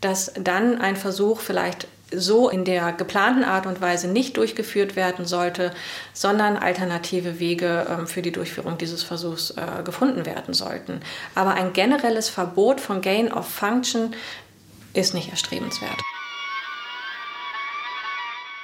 dass 0.00 0.32
dann 0.38 0.80
ein 0.80 0.96
Versuch 0.96 1.40
vielleicht 1.40 1.86
so 2.10 2.48
in 2.48 2.64
der 2.64 2.92
geplanten 2.92 3.44
Art 3.44 3.66
und 3.66 3.80
Weise 3.80 4.08
nicht 4.08 4.36
durchgeführt 4.36 4.96
werden 4.96 5.26
sollte, 5.26 5.72
sondern 6.12 6.56
alternative 6.56 7.38
Wege 7.38 7.86
ähm, 7.88 8.06
für 8.06 8.22
die 8.22 8.32
Durchführung 8.32 8.78
dieses 8.78 9.02
Versuchs 9.02 9.50
äh, 9.50 9.82
gefunden 9.82 10.24
werden 10.24 10.54
sollten. 10.54 11.00
Aber 11.34 11.54
ein 11.54 11.72
generelles 11.72 12.28
Verbot 12.28 12.80
von 12.80 13.00
Gain 13.00 13.32
of 13.32 13.48
Function 13.48 14.14
ist 14.94 15.14
nicht 15.14 15.30
erstrebenswert. 15.30 15.98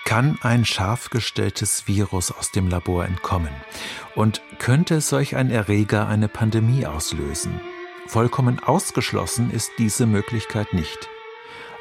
Kann 0.04 0.38
ein 0.42 0.64
scharf 0.64 1.10
gestelltes 1.10 1.88
Virus 1.88 2.30
aus 2.30 2.50
dem 2.50 2.68
Labor 2.68 3.06
entkommen? 3.06 3.52
Und 4.14 4.42
könnte 4.58 5.00
solch 5.00 5.34
ein 5.34 5.50
Erreger 5.50 6.06
eine 6.06 6.28
Pandemie 6.28 6.86
auslösen? 6.86 7.60
Vollkommen 8.06 8.60
ausgeschlossen 8.62 9.50
ist 9.50 9.70
diese 9.78 10.06
Möglichkeit 10.06 10.74
nicht. 10.74 11.08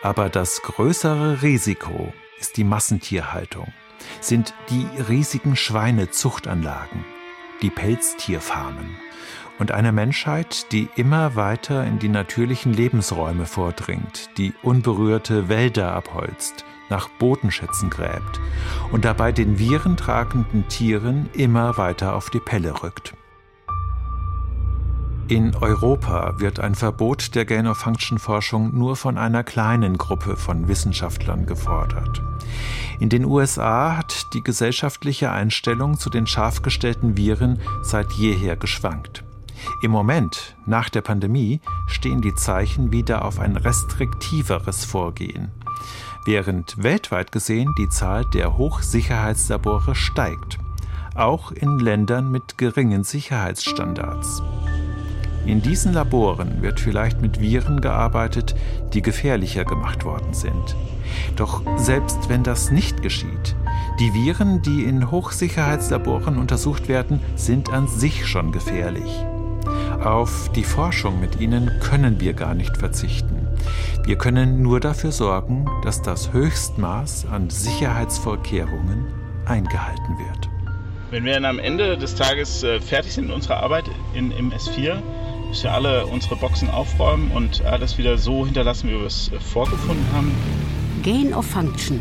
Aber 0.03 0.27
das 0.27 0.61
größere 0.61 1.41
Risiko 1.41 2.13
ist 2.37 2.57
die 2.57 2.65
Massentierhaltung, 2.65 3.71
sind 4.19 4.53
die 4.69 4.85
riesigen 5.07 5.55
Schweinezuchtanlagen, 5.55 7.05
die 7.61 7.69
Pelztierfarmen 7.69 8.97
und 9.59 9.71
eine 9.71 9.93
Menschheit, 9.93 10.73
die 10.73 10.89
immer 10.97 11.37
weiter 11.37 11.85
in 11.85 11.99
die 11.99 12.09
natürlichen 12.09 12.73
Lebensräume 12.73 13.45
vordringt, 13.45 14.29
die 14.37 14.53
unberührte 14.61 15.47
Wälder 15.47 15.93
abholzt, 15.93 16.65
nach 16.89 17.07
Bodenschätzen 17.07 17.89
gräbt 17.89 18.41
und 18.91 19.05
dabei 19.05 19.31
den 19.31 19.57
virentragenden 19.57 20.67
Tieren 20.67 21.29
immer 21.31 21.77
weiter 21.77 22.13
auf 22.13 22.29
die 22.29 22.41
Pelle 22.41 22.83
rückt. 22.83 23.13
In 25.29 25.55
Europa 25.55 26.33
wird 26.37 26.59
ein 26.59 26.75
Verbot 26.75 27.33
der 27.33 27.45
Gain-of-Function-Forschung 27.45 28.77
nur 28.77 28.97
von 28.97 29.17
einer 29.17 29.43
kleinen 29.43 29.97
Gruppe 29.97 30.35
von 30.35 30.67
Wissenschaftlern 30.67 31.45
gefordert. 31.45 32.21
In 32.99 33.07
den 33.07 33.23
USA 33.23 33.95
hat 33.97 34.27
die 34.33 34.43
gesellschaftliche 34.43 35.31
Einstellung 35.31 35.97
zu 35.97 36.09
den 36.09 36.27
scharf 36.27 36.61
gestellten 36.61 37.15
Viren 37.15 37.59
seit 37.81 38.11
jeher 38.13 38.57
geschwankt. 38.57 39.23
Im 39.81 39.91
Moment, 39.91 40.57
nach 40.65 40.89
der 40.89 41.01
Pandemie, 41.01 41.61
stehen 41.87 42.21
die 42.21 42.35
Zeichen 42.35 42.91
wieder 42.91 43.23
auf 43.23 43.39
ein 43.39 43.55
restriktiveres 43.55 44.83
Vorgehen. 44.83 45.51
Während 46.25 46.83
weltweit 46.83 47.31
gesehen 47.31 47.73
die 47.77 47.89
Zahl 47.89 48.25
der 48.33 48.57
Hochsicherheitslabore 48.57 49.95
steigt, 49.95 50.57
auch 51.15 51.51
in 51.51 51.79
Ländern 51.79 52.29
mit 52.29 52.57
geringen 52.57 53.03
Sicherheitsstandards. 53.03 54.41
In 55.45 55.61
diesen 55.61 55.93
Laboren 55.93 56.61
wird 56.61 56.79
vielleicht 56.79 57.21
mit 57.21 57.41
Viren 57.41 57.81
gearbeitet, 57.81 58.55
die 58.93 59.01
gefährlicher 59.01 59.65
gemacht 59.65 60.05
worden 60.05 60.33
sind. 60.33 60.75
Doch 61.35 61.61
selbst 61.77 62.29
wenn 62.29 62.43
das 62.43 62.71
nicht 62.71 63.01
geschieht, 63.01 63.55
die 63.99 64.13
Viren, 64.13 64.61
die 64.61 64.83
in 64.83 65.11
Hochsicherheitslaboren 65.11 66.37
untersucht 66.37 66.87
werden, 66.87 67.19
sind 67.35 67.71
an 67.71 67.87
sich 67.87 68.25
schon 68.25 68.51
gefährlich. 68.51 69.25
Auf 70.03 70.49
die 70.53 70.63
Forschung 70.63 71.19
mit 71.19 71.39
ihnen 71.39 71.71
können 71.79 72.19
wir 72.19 72.33
gar 72.33 72.53
nicht 72.53 72.77
verzichten. 72.77 73.47
Wir 74.05 74.17
können 74.17 74.61
nur 74.61 74.79
dafür 74.79 75.11
sorgen, 75.11 75.65
dass 75.83 76.01
das 76.01 76.33
Höchstmaß 76.33 77.27
an 77.31 77.49
Sicherheitsvorkehrungen 77.49 79.05
eingehalten 79.45 80.17
wird. 80.17 80.49
Wenn 81.11 81.25
wir 81.25 81.33
dann 81.33 81.45
am 81.45 81.59
Ende 81.59 81.97
des 81.97 82.15
Tages 82.15 82.63
äh, 82.63 82.81
fertig 82.81 83.13
sind 83.13 83.27
mit 83.27 83.35
unserer 83.35 83.57
Arbeit 83.57 83.85
in 84.13 84.33
MS4, 84.33 85.01
dass 85.53 85.63
wir 85.63 85.71
alle 85.71 86.07
unsere 86.07 86.35
Boxen 86.35 86.67
aufräumen 86.67 87.29
und 87.29 87.63
alles 87.63 87.99
wieder 87.99 88.17
so 88.17 88.43
hinterlassen, 88.43 88.89
wie 88.89 88.93
wir 88.93 89.05
es 89.05 89.31
äh, 89.31 89.39
vorgefunden 89.39 90.03
haben. 90.11 90.31
Gain 91.03 91.31
of 91.31 91.45
Function, 91.45 91.99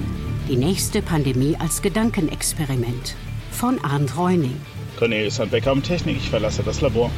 die 0.49 0.57
nächste 0.57 1.03
Pandemie 1.03 1.55
als 1.59 1.83
Gedankenexperiment 1.83 3.15
von 3.51 3.79
Arndt 3.85 4.17
Reuning. 4.17 4.59
Cornelius 4.97 5.39
Handbecker 5.39 5.71
um 5.71 5.83
Technik, 5.83 6.17
ich 6.17 6.31
verlasse 6.31 6.63
das 6.63 6.81
Labor. 6.81 7.11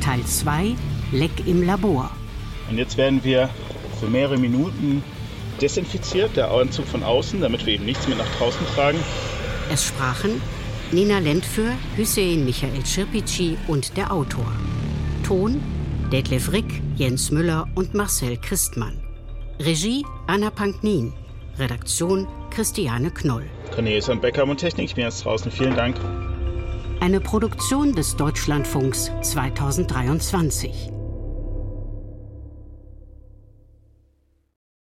Teil 0.00 0.22
2, 0.24 0.76
Leck 1.10 1.32
im 1.46 1.64
Labor. 1.64 2.08
Und 2.70 2.78
jetzt 2.78 2.96
werden 2.96 3.24
wir 3.24 3.50
für 3.98 4.06
mehrere 4.06 4.38
Minuten 4.38 5.02
desinfiziert, 5.60 6.36
der 6.36 6.52
Anzug 6.52 6.86
von 6.86 7.02
außen, 7.02 7.40
damit 7.40 7.66
wir 7.66 7.74
eben 7.74 7.84
nichts 7.84 8.06
mehr 8.06 8.16
nach 8.16 8.32
draußen 8.38 8.64
tragen. 8.76 8.98
Es 9.72 9.86
sprachen 9.86 10.40
Nina 10.92 11.18
Lentfür, 11.18 11.72
Hussein 11.98 12.44
Michael 12.44 12.86
Schirpici 12.86 13.58
und 13.66 13.96
der 13.96 14.12
Autor. 14.12 14.46
Ton 15.24 15.60
Detlef 16.12 16.50
Rick, 16.50 16.82
Jens 16.96 17.30
Müller 17.30 17.68
und 17.76 17.94
Marcel 17.94 18.36
Christmann. 18.36 19.00
Regie 19.60 20.04
Anna 20.26 20.50
Panknin. 20.50 21.12
Redaktion 21.56 22.26
Christiane 22.50 23.12
Knoll. 23.12 23.44
Cornelius 23.72 24.08
und 24.08 24.20
Becker 24.20 24.42
und 24.42 24.56
Technik, 24.56 24.86
ich 24.86 24.94
bin 24.96 25.04
jetzt 25.04 25.24
draußen. 25.24 25.52
Vielen 25.52 25.76
Dank. 25.76 25.96
Eine 26.98 27.20
Produktion 27.20 27.94
des 27.94 28.16
Deutschlandfunks 28.16 29.12
2023. 29.22 30.89